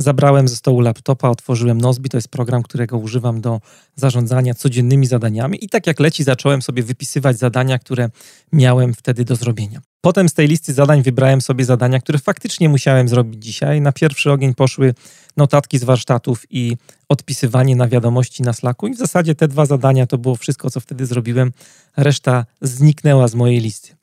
Zabrałem 0.00 0.48
ze 0.48 0.56
stołu 0.56 0.80
laptopa, 0.80 1.28
otworzyłem 1.28 1.80
Nozbi, 1.80 2.08
to 2.08 2.16
jest 2.16 2.28
program, 2.28 2.62
którego 2.62 2.98
używam 2.98 3.40
do 3.40 3.60
zarządzania 3.96 4.54
codziennymi 4.54 5.06
zadaniami 5.06 5.64
i 5.64 5.68
tak 5.68 5.86
jak 5.86 6.00
leci 6.00 6.24
zacząłem 6.24 6.62
sobie 6.62 6.82
wypisywać 6.82 7.38
zadania, 7.38 7.78
które 7.78 8.10
miałem 8.52 8.94
wtedy 8.94 9.24
do 9.24 9.36
zrobienia. 9.36 9.80
Potem 10.00 10.28
z 10.28 10.34
tej 10.34 10.48
listy 10.48 10.72
zadań 10.72 11.02
wybrałem 11.02 11.40
sobie 11.40 11.64
zadania, 11.64 12.00
które 12.00 12.18
faktycznie 12.18 12.68
musiałem 12.68 13.08
zrobić 13.08 13.44
dzisiaj. 13.44 13.80
Na 13.80 13.92
pierwszy 13.92 14.32
ogień 14.32 14.54
poszły 14.54 14.94
notatki 15.36 15.78
z 15.78 15.84
warsztatów 15.84 16.42
i 16.50 16.76
odpisywanie 17.08 17.76
na 17.76 17.88
wiadomości 17.88 18.42
na 18.42 18.52
Slacku 18.52 18.86
i 18.86 18.94
w 18.94 18.98
zasadzie 18.98 19.34
te 19.34 19.48
dwa 19.48 19.66
zadania 19.66 20.06
to 20.06 20.18
było 20.18 20.36
wszystko, 20.36 20.70
co 20.70 20.80
wtedy 20.80 21.06
zrobiłem. 21.06 21.52
Reszta 21.96 22.46
zniknęła 22.60 23.28
z 23.28 23.34
mojej 23.34 23.60
listy. 23.60 23.96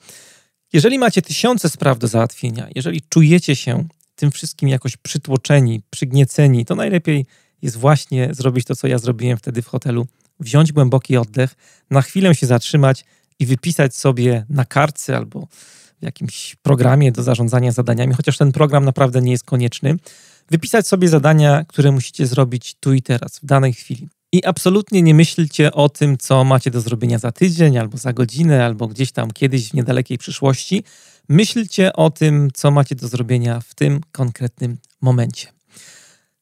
Jeżeli 0.73 0.99
macie 0.99 1.21
tysiące 1.21 1.69
spraw 1.69 1.99
do 1.99 2.07
załatwienia, 2.07 2.67
jeżeli 2.75 3.01
czujecie 3.09 3.55
się 3.55 3.87
tym 4.15 4.31
wszystkim 4.31 4.69
jakoś 4.69 4.97
przytłoczeni, 4.97 5.81
przygnieceni, 5.89 6.65
to 6.65 6.75
najlepiej 6.75 7.25
jest 7.61 7.77
właśnie 7.77 8.29
zrobić 8.31 8.65
to, 8.65 8.75
co 8.75 8.87
ja 8.87 8.97
zrobiłem 8.97 9.37
wtedy 9.37 9.61
w 9.61 9.67
hotelu. 9.67 10.07
Wziąć 10.39 10.71
głęboki 10.71 11.17
oddech, 11.17 11.55
na 11.89 12.01
chwilę 12.01 12.35
się 12.35 12.47
zatrzymać 12.47 13.05
i 13.39 13.45
wypisać 13.45 13.95
sobie 13.95 14.45
na 14.49 14.65
kartce 14.65 15.17
albo 15.17 15.47
w 15.99 16.03
jakimś 16.03 16.55
programie 16.61 17.11
do 17.11 17.23
zarządzania 17.23 17.71
zadaniami, 17.71 18.13
chociaż 18.13 18.37
ten 18.37 18.51
program 18.51 18.85
naprawdę 18.85 19.21
nie 19.21 19.31
jest 19.31 19.43
konieczny. 19.43 19.95
Wypisać 20.51 20.87
sobie 20.87 21.07
zadania, 21.07 21.65
które 21.67 21.91
musicie 21.91 22.27
zrobić 22.27 22.75
tu 22.79 22.93
i 22.93 23.01
teraz, 23.01 23.39
w 23.39 23.45
danej 23.45 23.73
chwili. 23.73 24.09
I 24.31 24.45
absolutnie 24.45 25.01
nie 25.01 25.13
myślcie 25.13 25.71
o 25.71 25.89
tym, 25.89 26.17
co 26.17 26.43
macie 26.43 26.71
do 26.71 26.81
zrobienia 26.81 27.19
za 27.19 27.31
tydzień, 27.31 27.77
albo 27.77 27.97
za 27.97 28.13
godzinę, 28.13 28.65
albo 28.65 28.87
gdzieś 28.87 29.11
tam 29.11 29.31
kiedyś 29.31 29.69
w 29.69 29.73
niedalekiej 29.73 30.17
przyszłości. 30.17 30.83
Myślcie 31.29 31.93
o 31.93 32.09
tym, 32.09 32.49
co 32.53 32.71
macie 32.71 32.95
do 32.95 33.07
zrobienia 33.07 33.59
w 33.59 33.75
tym 33.75 34.01
konkretnym 34.11 34.77
momencie. 35.01 35.47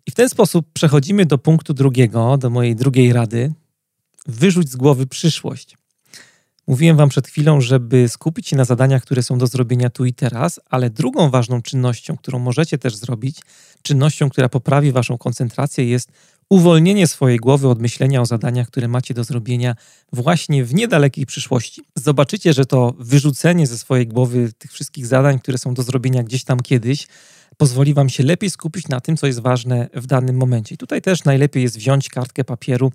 I 0.06 0.12
w 0.12 0.16
ten 0.16 0.30
sposób 0.30 0.68
przechodzimy 0.74 1.26
do 1.26 1.38
punktu 1.38 1.74
drugiego, 1.74 2.38
do 2.38 2.50
mojej 2.50 2.76
drugiej 2.76 3.14
rady. 3.14 3.54
Wyrzuć 4.28 4.70
z 4.70 4.76
głowy 4.76 5.08
przyszłość. 5.08 5.78
Mówiłem 6.68 6.98
Wam 6.98 7.10
przed 7.10 7.28
chwilą, 7.28 7.62
żeby 7.62 8.10
skupić 8.10 8.48
się 8.48 8.56
na 8.56 8.66
zadaniach, 8.66 9.02
które 9.02 9.24
są 9.24 9.38
do 9.38 9.48
zrobienia 9.48 9.90
tu 9.90 10.06
i 10.06 10.14
teraz, 10.14 10.60
ale 10.70 10.90
drugą 10.90 11.30
ważną 11.30 11.62
czynnością, 11.62 12.18
którą 12.18 12.40
możecie 12.40 12.78
też 12.78 12.96
zrobić, 12.96 13.40
czynnością, 13.82 14.30
która 14.30 14.50
poprawi 14.50 14.92
Waszą 14.92 15.18
koncentrację, 15.18 15.86
jest 15.86 16.12
uwolnienie 16.54 17.08
swojej 17.08 17.38
głowy 17.38 17.68
od 17.68 17.82
myślenia 17.82 18.22
o 18.22 18.26
zadaniach, 18.26 18.68
które 18.68 18.88
macie 18.88 19.14
do 19.14 19.24
zrobienia 19.24 19.76
właśnie 20.12 20.66
w 20.66 20.74
niedalekiej 20.74 21.26
przyszłości. 21.26 21.82
Zobaczycie, 21.96 22.54
że 22.54 22.66
to 22.66 22.94
wyrzucenie 23.00 23.68
ze 23.68 23.78
swojej 23.78 24.08
głowy 24.08 24.54
tych 24.58 24.72
wszystkich 24.72 25.06
zadań, 25.06 25.40
które 25.40 25.58
są 25.58 25.74
do 25.74 25.84
zrobienia 25.84 26.24
gdzieś 26.24 26.44
tam 26.44 26.60
kiedyś, 26.60 27.08
pozwoli 27.58 27.94
Wam 27.94 28.10
się 28.10 28.24
lepiej 28.24 28.50
skupić 28.50 28.88
na 28.88 29.02
tym, 29.02 29.18
co 29.18 29.28
jest 29.28 29.40
ważne 29.40 29.90
w 29.94 30.06
danym 30.06 30.38
momencie. 30.38 30.76
I 30.76 30.78
tutaj 30.78 31.02
też 31.02 31.24
najlepiej 31.24 31.64
jest 31.64 31.78
wziąć 31.78 32.10
kartkę 32.10 32.44
papieru 32.44 32.92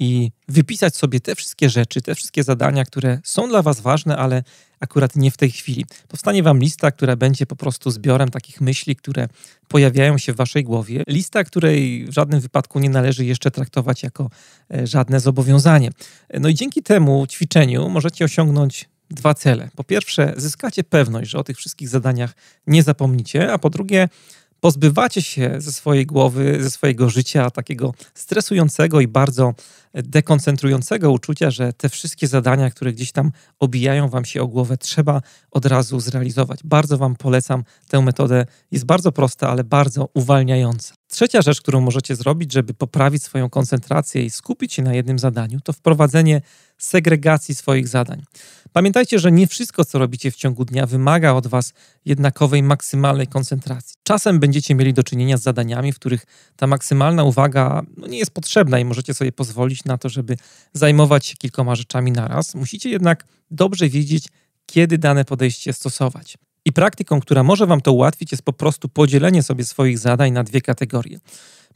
i 0.00 0.32
wypisać 0.48 0.96
sobie 0.96 1.20
te 1.20 1.34
wszystkie 1.34 1.70
rzeczy, 1.70 2.02
te 2.02 2.14
wszystkie 2.14 2.42
zadania, 2.42 2.84
które 2.84 3.18
są 3.24 3.48
dla 3.48 3.62
Was 3.62 3.80
ważne, 3.80 4.16
ale 4.16 4.42
akurat 4.80 5.16
nie 5.16 5.30
w 5.30 5.36
tej 5.36 5.50
chwili. 5.50 5.84
Powstanie 6.08 6.42
Wam 6.42 6.58
lista, 6.58 6.90
która 6.90 7.16
będzie 7.16 7.46
po 7.46 7.56
prostu 7.56 7.90
zbiorem 7.90 8.28
takich 8.28 8.60
myśli, 8.60 8.96
które 8.96 9.28
pojawiają 9.68 10.18
się 10.18 10.32
w 10.32 10.36
Waszej 10.36 10.64
głowie. 10.64 11.02
Lista, 11.08 11.44
której 11.44 12.06
w 12.06 12.12
żadnym 12.12 12.40
wypadku 12.40 12.80
nie 12.80 12.90
należy 12.90 13.24
jeszcze 13.24 13.50
traktować 13.50 14.02
jako 14.02 14.30
e, 14.74 14.86
żadne 14.86 15.20
zobowiązanie. 15.20 15.90
No 16.40 16.48
i 16.48 16.54
dzięki 16.54 16.82
temu 16.82 17.26
ćwiczeniu 17.26 17.88
możecie 17.88 18.24
osiągnąć 18.24 18.88
dwa 19.10 19.34
cele. 19.34 19.68
Po 19.76 19.84
pierwsze, 19.84 20.34
zyskacie 20.36 20.84
pewność, 20.84 21.30
że 21.30 21.38
o 21.38 21.44
tych 21.44 21.56
wszystkich 21.56 21.88
zadaniach 21.88 22.34
nie 22.66 22.82
zapomnicie, 22.82 23.52
a 23.52 23.58
po 23.58 23.70
drugie, 23.70 24.08
pozbywacie 24.60 25.22
się 25.22 25.54
ze 25.58 25.72
swojej 25.72 26.06
głowy, 26.06 26.58
ze 26.62 26.70
swojego 26.70 27.10
życia 27.10 27.50
takiego 27.50 27.94
stresującego 28.14 29.00
i 29.00 29.08
bardzo 29.08 29.54
dekoncentrującego 29.94 31.12
uczucia, 31.12 31.50
że 31.50 31.72
te 31.72 31.88
wszystkie 31.88 32.26
zadania, 32.28 32.70
które 32.70 32.92
gdzieś 32.92 33.12
tam 33.12 33.32
obijają 33.58 34.08
wam 34.08 34.24
się 34.24 34.42
o 34.42 34.46
głowę, 34.46 34.76
trzeba 34.76 35.22
od 35.50 35.66
razu 35.66 36.00
zrealizować. 36.00 36.60
Bardzo 36.64 36.98
wam 36.98 37.16
polecam 37.16 37.64
tę 37.88 38.00
metodę. 38.00 38.46
Jest 38.70 38.84
bardzo 38.84 39.12
prosta, 39.12 39.48
ale 39.48 39.64
bardzo 39.64 40.08
uwalniająca. 40.14 40.94
Trzecia 41.08 41.42
rzecz, 41.42 41.60
którą 41.60 41.80
możecie 41.80 42.16
zrobić, 42.16 42.52
żeby 42.52 42.74
poprawić 42.74 43.22
swoją 43.22 43.50
koncentrację 43.50 44.24
i 44.24 44.30
skupić 44.30 44.72
się 44.72 44.82
na 44.82 44.94
jednym 44.94 45.18
zadaniu, 45.18 45.60
to 45.60 45.72
wprowadzenie 45.72 46.40
segregacji 46.80 47.54
swoich 47.54 47.88
zadań. 47.88 48.22
Pamiętajcie, 48.72 49.18
że 49.18 49.32
nie 49.32 49.46
wszystko, 49.46 49.84
co 49.84 49.98
robicie 49.98 50.30
w 50.30 50.36
ciągu 50.36 50.64
dnia, 50.64 50.86
wymaga 50.86 51.32
od 51.32 51.46
Was 51.46 51.72
jednakowej, 52.04 52.62
maksymalnej 52.62 53.26
koncentracji. 53.26 53.96
Czasem 54.02 54.40
będziecie 54.40 54.74
mieli 54.74 54.94
do 54.94 55.02
czynienia 55.02 55.36
z 55.36 55.42
zadaniami, 55.42 55.92
w 55.92 55.96
których 55.96 56.26
ta 56.56 56.66
maksymalna 56.66 57.24
uwaga 57.24 57.82
no, 57.96 58.06
nie 58.06 58.18
jest 58.18 58.30
potrzebna 58.30 58.78
i 58.78 58.84
możecie 58.84 59.14
sobie 59.14 59.32
pozwolić 59.32 59.84
na 59.84 59.98
to, 59.98 60.08
żeby 60.08 60.36
zajmować 60.72 61.26
się 61.26 61.34
kilkoma 61.34 61.74
rzeczami 61.74 62.12
naraz. 62.12 62.54
Musicie 62.54 62.90
jednak 62.90 63.24
dobrze 63.50 63.88
wiedzieć, 63.88 64.28
kiedy 64.66 64.98
dane 64.98 65.24
podejście 65.24 65.72
stosować. 65.72 66.38
I 66.64 66.72
praktyką, 66.72 67.20
która 67.20 67.42
może 67.42 67.66
Wam 67.66 67.80
to 67.80 67.92
ułatwić, 67.92 68.32
jest 68.32 68.42
po 68.42 68.52
prostu 68.52 68.88
podzielenie 68.88 69.42
sobie 69.42 69.64
swoich 69.64 69.98
zadań 69.98 70.32
na 70.32 70.44
dwie 70.44 70.60
kategorie. 70.60 71.20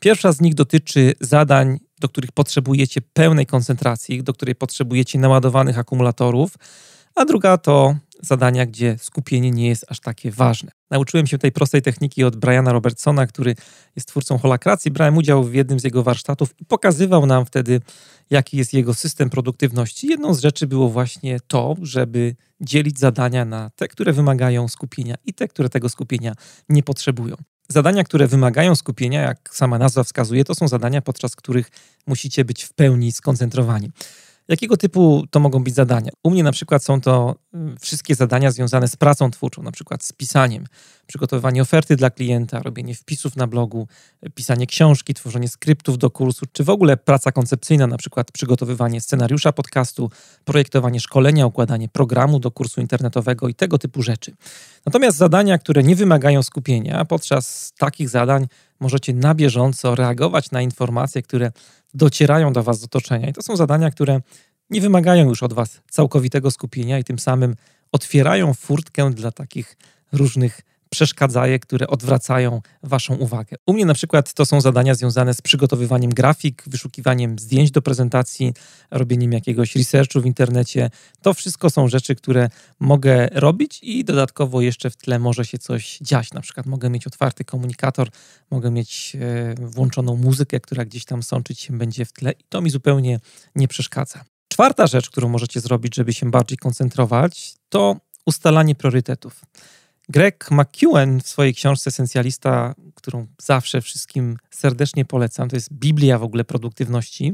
Pierwsza 0.00 0.32
z 0.32 0.40
nich 0.40 0.54
dotyczy 0.54 1.14
zadań, 1.20 1.78
do 2.00 2.08
których 2.08 2.32
potrzebujecie 2.32 3.00
pełnej 3.00 3.46
koncentracji, 3.46 4.22
do 4.22 4.32
której 4.32 4.54
potrzebujecie 4.54 5.18
naładowanych 5.18 5.78
akumulatorów, 5.78 6.54
a 7.14 7.24
druga 7.24 7.58
to 7.58 7.96
zadania, 8.20 8.66
gdzie 8.66 8.98
skupienie 8.98 9.50
nie 9.50 9.68
jest 9.68 9.84
aż 9.88 10.00
takie 10.00 10.30
ważne. 10.30 10.70
Nauczyłem 10.90 11.26
się 11.26 11.38
tej 11.38 11.52
prostej 11.52 11.82
techniki 11.82 12.24
od 12.24 12.36
Briana 12.36 12.72
Robertsona, 12.72 13.26
który 13.26 13.56
jest 13.96 14.08
twórcą 14.08 14.38
holakracji. 14.38 14.90
Brałem 14.90 15.16
udział 15.16 15.44
w 15.44 15.54
jednym 15.54 15.80
z 15.80 15.84
jego 15.84 16.02
warsztatów 16.02 16.54
i 16.60 16.64
pokazywał 16.64 17.26
nam 17.26 17.46
wtedy, 17.46 17.80
jaki 18.30 18.56
jest 18.56 18.72
jego 18.72 18.94
system 18.94 19.30
produktywności. 19.30 20.06
Jedną 20.06 20.34
z 20.34 20.40
rzeczy 20.40 20.66
było 20.66 20.88
właśnie 20.88 21.40
to, 21.46 21.76
żeby 21.82 22.36
dzielić 22.60 22.98
zadania 22.98 23.44
na 23.44 23.70
te, 23.76 23.88
które 23.88 24.12
wymagają 24.12 24.68
skupienia 24.68 25.14
i 25.24 25.34
te, 25.34 25.48
które 25.48 25.68
tego 25.68 25.88
skupienia 25.88 26.34
nie 26.68 26.82
potrzebują. 26.82 27.36
Zadania, 27.68 28.04
które 28.04 28.26
wymagają 28.26 28.76
skupienia, 28.76 29.22
jak 29.22 29.50
sama 29.52 29.78
nazwa 29.78 30.04
wskazuje, 30.04 30.44
to 30.44 30.54
są 30.54 30.68
zadania, 30.68 31.02
podczas 31.02 31.36
których 31.36 31.70
musicie 32.06 32.44
być 32.44 32.64
w 32.64 32.72
pełni 32.72 33.12
skoncentrowani. 33.12 33.90
Jakiego 34.48 34.76
typu 34.76 35.24
to 35.30 35.40
mogą 35.40 35.64
być 35.64 35.74
zadania? 35.74 36.10
U 36.22 36.30
mnie 36.30 36.42
na 36.42 36.52
przykład 36.52 36.84
są 36.84 37.00
to 37.00 37.34
mm, 37.54 37.76
wszystkie 37.80 38.14
zadania 38.14 38.50
związane 38.50 38.88
z 38.88 38.96
pracą 38.96 39.30
twórczą, 39.30 39.62
na 39.62 39.72
przykład 39.72 40.04
z 40.04 40.12
pisaniem, 40.12 40.66
przygotowywanie 41.06 41.62
oferty 41.62 41.96
dla 41.96 42.10
klienta, 42.10 42.62
robienie 42.62 42.94
wpisów 42.94 43.36
na 43.36 43.46
blogu, 43.46 43.88
pisanie 44.34 44.66
książki, 44.66 45.14
tworzenie 45.14 45.48
skryptów 45.48 45.98
do 45.98 46.10
kursu, 46.10 46.46
czy 46.52 46.64
w 46.64 46.70
ogóle 46.70 46.96
praca 46.96 47.32
koncepcyjna, 47.32 47.86
na 47.86 47.96
przykład 47.96 48.32
przygotowywanie 48.32 49.00
scenariusza 49.00 49.52
podcastu, 49.52 50.10
projektowanie 50.44 51.00
szkolenia, 51.00 51.46
układanie 51.46 51.88
programu 51.88 52.40
do 52.40 52.50
kursu 52.50 52.80
internetowego 52.80 53.48
i 53.48 53.54
tego 53.54 53.78
typu 53.78 54.02
rzeczy. 54.02 54.32
Natomiast 54.86 55.16
zadania, 55.18 55.58
które 55.58 55.82
nie 55.82 55.96
wymagają 55.96 56.42
skupienia, 56.42 57.04
podczas 57.04 57.72
takich 57.78 58.08
zadań 58.08 58.46
możecie 58.80 59.14
na 59.14 59.34
bieżąco 59.34 59.94
reagować 59.94 60.50
na 60.50 60.62
informacje, 60.62 61.22
które 61.22 61.52
docierają 61.94 62.52
do 62.52 62.62
Was 62.62 62.80
z 62.80 62.84
otoczenia. 62.84 63.28
I 63.28 63.32
to 63.32 63.42
są 63.42 63.56
zadania, 63.56 63.90
które 63.90 64.20
nie 64.70 64.80
wymagają 64.80 65.28
już 65.28 65.42
od 65.42 65.52
Was 65.52 65.80
całkowitego 65.90 66.50
skupienia 66.50 66.98
i 66.98 67.04
tym 67.04 67.18
samym 67.18 67.56
otwierają 67.92 68.54
furtkę 68.54 69.10
dla 69.10 69.32
takich 69.32 69.76
różnych 70.12 70.60
przeszkadzajek, 70.94 71.66
które 71.66 71.86
odwracają 71.86 72.60
Waszą 72.82 73.14
uwagę. 73.14 73.56
U 73.66 73.72
mnie 73.72 73.86
na 73.86 73.94
przykład 73.94 74.34
to 74.34 74.46
są 74.46 74.60
zadania 74.60 74.94
związane 74.94 75.34
z 75.34 75.40
przygotowywaniem 75.40 76.10
grafik, 76.10 76.62
wyszukiwaniem 76.66 77.38
zdjęć 77.38 77.70
do 77.70 77.82
prezentacji, 77.82 78.54
robieniem 78.90 79.32
jakiegoś 79.32 79.76
researchu 79.76 80.20
w 80.20 80.26
internecie. 80.26 80.90
To 81.22 81.34
wszystko 81.34 81.70
są 81.70 81.88
rzeczy, 81.88 82.14
które 82.14 82.48
mogę 82.80 83.28
robić 83.32 83.80
i 83.82 84.04
dodatkowo 84.04 84.60
jeszcze 84.60 84.90
w 84.90 84.96
tle 84.96 85.18
może 85.18 85.44
się 85.44 85.58
coś 85.58 85.98
dziać. 85.98 86.32
Na 86.32 86.40
przykład 86.40 86.66
mogę 86.66 86.90
mieć 86.90 87.06
otwarty 87.06 87.44
komunikator, 87.44 88.08
mogę 88.50 88.70
mieć 88.70 89.16
e, 89.20 89.54
włączoną 89.66 90.16
muzykę, 90.16 90.60
która 90.60 90.84
gdzieś 90.84 91.04
tam 91.04 91.22
sączyć 91.22 91.60
się 91.60 91.78
będzie 91.78 92.04
w 92.04 92.12
tle 92.12 92.32
i 92.32 92.44
to 92.48 92.60
mi 92.60 92.70
zupełnie 92.70 93.20
nie 93.54 93.68
przeszkadza. 93.68 94.24
Czwarta 94.48 94.86
rzecz, 94.86 95.10
którą 95.10 95.28
możecie 95.28 95.60
zrobić, 95.60 95.94
żeby 95.94 96.12
się 96.12 96.30
bardziej 96.30 96.58
koncentrować, 96.58 97.54
to 97.68 97.96
ustalanie 98.26 98.74
priorytetów. 98.74 99.40
Greg 100.08 100.48
McEwen 100.50 101.20
w 101.20 101.28
swojej 101.28 101.54
książce 101.54 101.88
Esencjalista, 101.88 102.74
którą 102.94 103.26
zawsze 103.42 103.80
wszystkim 103.80 104.36
serdecznie 104.50 105.04
polecam, 105.04 105.48
to 105.48 105.56
jest 105.56 105.72
Biblia 105.72 106.18
w 106.18 106.22
ogóle 106.22 106.44
produktywności, 106.44 107.32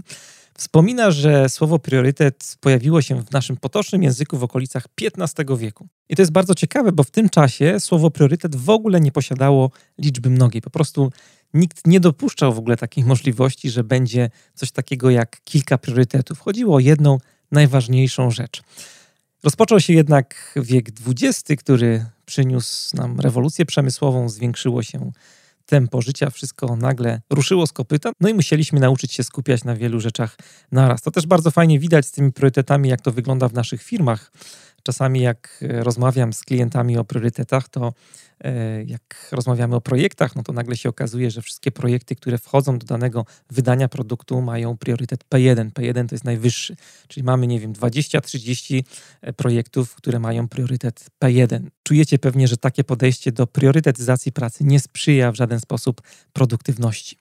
wspomina, 0.59 1.11
że 1.11 1.49
słowo 1.49 1.79
priorytet 1.79 2.57
pojawiło 2.61 3.03
się 3.03 3.23
w 3.23 3.31
naszym 3.31 3.57
potocznym 3.57 4.03
języku 4.03 4.39
w 4.39 4.45
okolicach 4.45 4.87
XV 5.01 5.57
wieku. 5.57 5.89
I 6.09 6.17
to 6.17 6.23
jest 6.23 6.33
bardzo 6.33 6.55
ciekawe, 6.55 6.93
bo 6.93 7.05
w 7.05 7.11
tym 7.11 7.29
czasie 7.29 7.81
słowo 7.81 8.11
priorytet 8.11 8.57
w 8.57 8.71
ogóle 8.71 9.01
nie 9.01 9.13
posiadało 9.13 9.71
liczby 9.99 10.31
mnogiej. 10.31 10.63
Po 10.63 10.71
prostu 10.71 11.13
nikt 11.55 11.87
nie 11.87 12.01
dopuszczał 12.01 12.55
w 12.55 12.59
ogóle 12.59 12.77
takiej 12.77 13.05
możliwości, 13.13 13.71
że 13.71 13.85
będzie 13.85 14.31
coś 14.55 14.71
takiego 14.71 15.11
jak 15.11 15.41
kilka 15.45 15.79
priorytetów. 15.79 16.41
Chodziło 16.41 16.77
o 16.77 16.81
jedną 16.81 17.19
najważniejszą 17.53 18.31
rzecz. 18.31 18.63
Rozpoczął 19.45 19.81
się 19.81 19.93
jednak 19.93 20.55
wiek 20.57 20.89
XX, 21.07 21.63
który 21.63 22.07
przyniósł 22.27 22.97
nam 22.97 23.21
rewolucję 23.21 23.67
przemysłową, 23.67 24.29
zwiększyło 24.29 24.83
się 24.83 25.13
tempo 25.67 26.03
życia, 26.03 26.31
wszystko 26.31 26.77
nagle 26.77 27.21
ruszyło 27.31 27.67
z 27.67 27.73
kopyta, 27.73 28.13
no 28.21 28.29
i 28.29 28.35
musieliśmy 28.35 28.81
nauczyć 28.81 29.13
się 29.13 29.25
skupiać 29.25 29.65
na 29.65 29.77
wielu 29.77 30.01
rzeczach 30.01 30.37
naraz. 30.73 31.03
To 31.03 31.11
też 31.11 31.27
bardzo 31.27 31.51
fajnie 31.51 31.79
widać 31.79 32.07
z 32.07 32.11
tymi 32.11 32.33
priorytetami, 32.33 32.89
jak 32.89 33.01
to 33.01 33.13
wygląda 33.13 33.49
w 33.49 33.53
naszych 33.53 33.83
firmach. 33.83 34.33
Czasami 34.83 35.21
jak 35.21 35.61
rozmawiam 35.61 36.33
z 36.33 36.41
klientami 36.43 36.99
o 36.99 37.05
priorytetach, 37.05 37.69
to 37.69 37.93
E, 38.45 38.85
jak 38.85 39.29
rozmawiamy 39.33 39.77
o 39.77 39.81
projektach, 39.81 40.37
no 40.37 40.43
to 40.43 40.53
nagle 40.53 40.77
się 40.77 40.89
okazuje, 40.89 41.31
że 41.31 41.43
wszystkie 41.43 41.71
projekty, 41.71 42.17
które 42.17 42.39
wchodzą 42.39 42.79
do 42.79 42.87
danego 42.87 43.27
wydania 43.51 43.89
produktu, 43.89 44.43
mają 44.43 44.77
priorytet 44.77 45.25
P1. 45.35 45.71
P1 45.71 46.09
to 46.09 46.15
jest 46.15 46.25
najwyższy, 46.25 46.77
czyli 47.09 47.25
mamy, 47.25 47.47
nie 47.47 47.61
wiem, 47.61 47.73
20-30 47.73 48.83
e, 49.21 49.33
projektów, 49.33 49.95
które 49.95 50.19
mają 50.19 50.49
priorytet 50.49 51.07
P1. 51.25 51.61
Czujecie 51.83 52.19
pewnie, 52.19 52.49
że 52.49 52.57
takie 52.57 52.85
podejście 52.85 53.33
do 53.33 53.47
priorytetyzacji 53.47 54.33
pracy 54.33 54.65
nie 54.65 54.81
sprzyja 54.81 55.33
w 55.33 55.37
żaden 55.37 55.61
sposób 55.61 56.03
produktywności. 56.33 57.17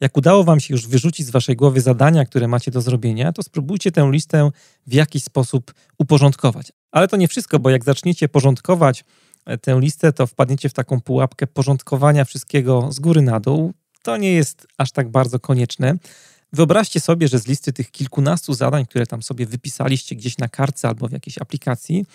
Jak 0.00 0.16
udało 0.16 0.44
Wam 0.44 0.60
się 0.60 0.74
już 0.74 0.86
wyrzucić 0.86 1.26
z 1.26 1.30
Waszej 1.30 1.56
głowy 1.56 1.80
zadania, 1.80 2.24
które 2.24 2.48
macie 2.48 2.70
do 2.70 2.80
zrobienia, 2.80 3.32
to 3.32 3.42
spróbujcie 3.42 3.92
tę 3.92 4.10
listę 4.12 4.50
w 4.86 4.92
jakiś 4.92 5.24
sposób 5.24 5.74
uporządkować. 5.98 6.72
Ale 6.90 7.08
to 7.08 7.16
nie 7.16 7.28
wszystko, 7.28 7.58
bo 7.58 7.70
jak 7.70 7.84
zaczniecie 7.84 8.28
porządkować 8.28 9.04
tę 9.60 9.80
listę, 9.80 10.12
to 10.12 10.26
wpadniecie 10.26 10.68
w 10.68 10.72
taką 10.72 11.00
pułapkę 11.00 11.46
porządkowania 11.46 12.24
wszystkiego 12.24 12.92
z 12.92 13.00
góry 13.00 13.22
na 13.22 13.40
dół. 13.40 13.72
To 14.02 14.16
nie 14.16 14.32
jest 14.32 14.66
aż 14.78 14.92
tak 14.92 15.08
bardzo 15.08 15.38
konieczne. 15.38 15.94
Wyobraźcie 16.52 17.00
sobie, 17.00 17.28
że 17.28 17.38
z 17.38 17.46
listy 17.46 17.72
tych 17.72 17.90
kilkunastu 17.90 18.54
zadań, 18.54 18.86
które 18.86 19.06
tam 19.06 19.22
sobie 19.22 19.46
wypisaliście 19.46 20.16
gdzieś 20.16 20.38
na 20.38 20.48
kartce 20.48 20.88
albo 20.88 21.08
w 21.08 21.12
jakiejś 21.12 21.38
aplikacji, 21.38 22.06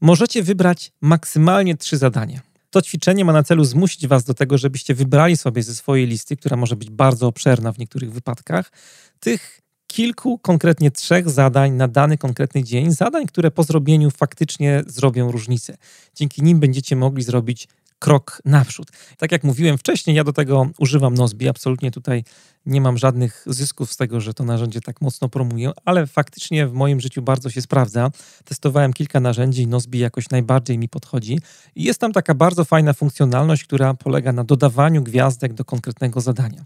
możecie 0.00 0.42
wybrać 0.42 0.92
maksymalnie 1.00 1.76
trzy 1.76 1.96
zadania. 1.96 2.51
To 2.72 2.82
ćwiczenie 2.82 3.24
ma 3.24 3.32
na 3.32 3.42
celu 3.42 3.64
zmusić 3.64 4.06
Was 4.06 4.24
do 4.24 4.34
tego, 4.34 4.58
żebyście 4.58 4.94
wybrali 4.94 5.36
sobie 5.36 5.62
ze 5.62 5.74
swojej 5.74 6.06
listy, 6.06 6.36
która 6.36 6.56
może 6.56 6.76
być 6.76 6.90
bardzo 6.90 7.26
obszerna 7.26 7.72
w 7.72 7.78
niektórych 7.78 8.12
wypadkach, 8.12 8.72
tych 9.20 9.60
kilku, 9.86 10.38
konkretnie 10.38 10.90
trzech 10.90 11.30
zadań 11.30 11.72
na 11.72 11.88
dany 11.88 12.18
konkretny 12.18 12.64
dzień, 12.64 12.92
zadań, 12.92 13.26
które 13.26 13.50
po 13.50 13.62
zrobieniu 13.62 14.10
faktycznie 14.10 14.82
zrobią 14.86 15.32
różnicę. 15.32 15.76
Dzięki 16.14 16.42
nim 16.42 16.60
będziecie 16.60 16.96
mogli 16.96 17.22
zrobić 17.22 17.68
krok 18.02 18.42
naprzód. 18.44 18.88
Tak 19.18 19.32
jak 19.32 19.44
mówiłem 19.44 19.78
wcześniej, 19.78 20.16
ja 20.16 20.24
do 20.24 20.32
tego 20.32 20.66
używam 20.78 21.14
Nozbi. 21.14 21.48
Absolutnie 21.48 21.90
tutaj 21.90 22.24
nie 22.66 22.80
mam 22.80 22.98
żadnych 22.98 23.44
zysków 23.46 23.92
z 23.92 23.96
tego, 23.96 24.20
że 24.20 24.34
to 24.34 24.44
narzędzie 24.44 24.80
tak 24.80 25.00
mocno 25.00 25.28
promuję, 25.28 25.70
ale 25.84 26.06
faktycznie 26.06 26.66
w 26.66 26.72
moim 26.72 27.00
życiu 27.00 27.22
bardzo 27.22 27.50
się 27.50 27.62
sprawdza. 27.62 28.10
Testowałem 28.44 28.92
kilka 28.92 29.20
narzędzi 29.20 29.66
Nozbi 29.66 29.98
jakoś 29.98 30.30
najbardziej 30.30 30.78
mi 30.78 30.88
podchodzi. 30.88 31.38
I 31.74 31.84
jest 31.84 32.00
tam 32.00 32.12
taka 32.12 32.34
bardzo 32.34 32.64
fajna 32.64 32.92
funkcjonalność, 32.92 33.64
która 33.64 33.94
polega 33.94 34.32
na 34.32 34.44
dodawaniu 34.44 35.02
gwiazdek 35.02 35.52
do 35.52 35.64
konkretnego 35.64 36.20
zadania. 36.20 36.62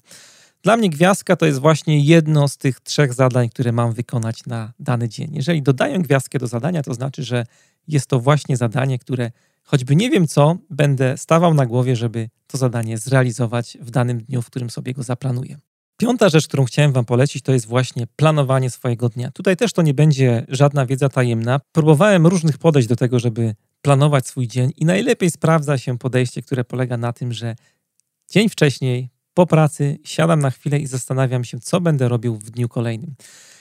Dla 0.62 0.76
mnie 0.76 0.90
gwiazdka 0.90 1.36
to 1.36 1.46
jest 1.46 1.58
właśnie 1.58 2.00
jedno 2.00 2.48
z 2.48 2.56
tych 2.56 2.80
trzech 2.80 3.14
zadań, 3.14 3.48
które 3.48 3.72
mam 3.72 3.92
wykonać 3.92 4.46
na 4.46 4.72
dany 4.78 5.08
dzień. 5.08 5.34
Jeżeli 5.34 5.62
dodaję 5.62 5.98
gwiazdkę 5.98 6.38
do 6.38 6.46
zadania, 6.46 6.82
to 6.82 6.94
znaczy, 6.94 7.24
że 7.24 7.46
jest 7.88 8.06
to 8.06 8.20
właśnie 8.20 8.56
zadanie, 8.56 8.98
które 8.98 9.30
choćby 9.66 9.96
nie 9.96 10.11
wiem 10.11 10.26
co, 10.26 10.56
będę 10.70 11.18
stawał 11.18 11.54
na 11.54 11.66
głowie, 11.66 11.96
żeby 11.96 12.28
to 12.46 12.58
zadanie 12.58 12.99
zrealizować 12.99 13.78
w 13.80 13.90
danym 13.90 14.18
dniu, 14.18 14.42
w 14.42 14.46
którym 14.46 14.70
sobie 14.70 14.94
go 14.94 15.02
zaplanuję. 15.02 15.58
Piąta 15.96 16.28
rzecz, 16.28 16.49
którą 16.49 16.64
chciałem 16.64 16.92
Wam 16.92 17.04
polecić, 17.04 17.42
to 17.42 17.52
jest 17.52 17.66
właśnie 17.66 18.06
planowanie 18.16 18.70
swojego 18.70 19.08
dnia. 19.08 19.30
Tutaj 19.30 19.56
też 19.56 19.73
to 19.73 19.82
nie 19.82 19.94
będzie 19.94 20.46
żadna 20.49 20.87
wiedza 20.87 21.08
tajemna. 21.08 21.61
Próbowałem 21.73 22.26
różnych 22.26 22.58
podejść 22.58 22.88
do 22.88 22.96
tego, 22.96 23.18
żeby 23.18 23.54
planować 23.82 24.26
swój 24.26 24.49
dzień 24.49 24.73
i 24.76 24.85
najlepiej 24.85 25.30
sprawdza 25.30 25.78
się 25.78 25.99
podejście, 25.99 26.42
które 26.42 26.64
polega 26.64 26.96
na 26.96 27.12
tym, 27.12 27.32
że 27.32 27.56
dzień 28.30 28.49
wcześniej 28.49 29.11
po 29.36 29.46
pracy 29.46 29.98
siadam 30.04 30.40
na 30.40 30.50
chwilę 30.50 30.78
i 30.78 30.86
zastanawiam 30.86 31.44
się, 31.44 31.60
co 31.60 31.80
będę 31.80 32.08
robił 32.08 32.36
w 32.36 32.50
dniu 32.50 32.68
kolejnym. 32.68 33.14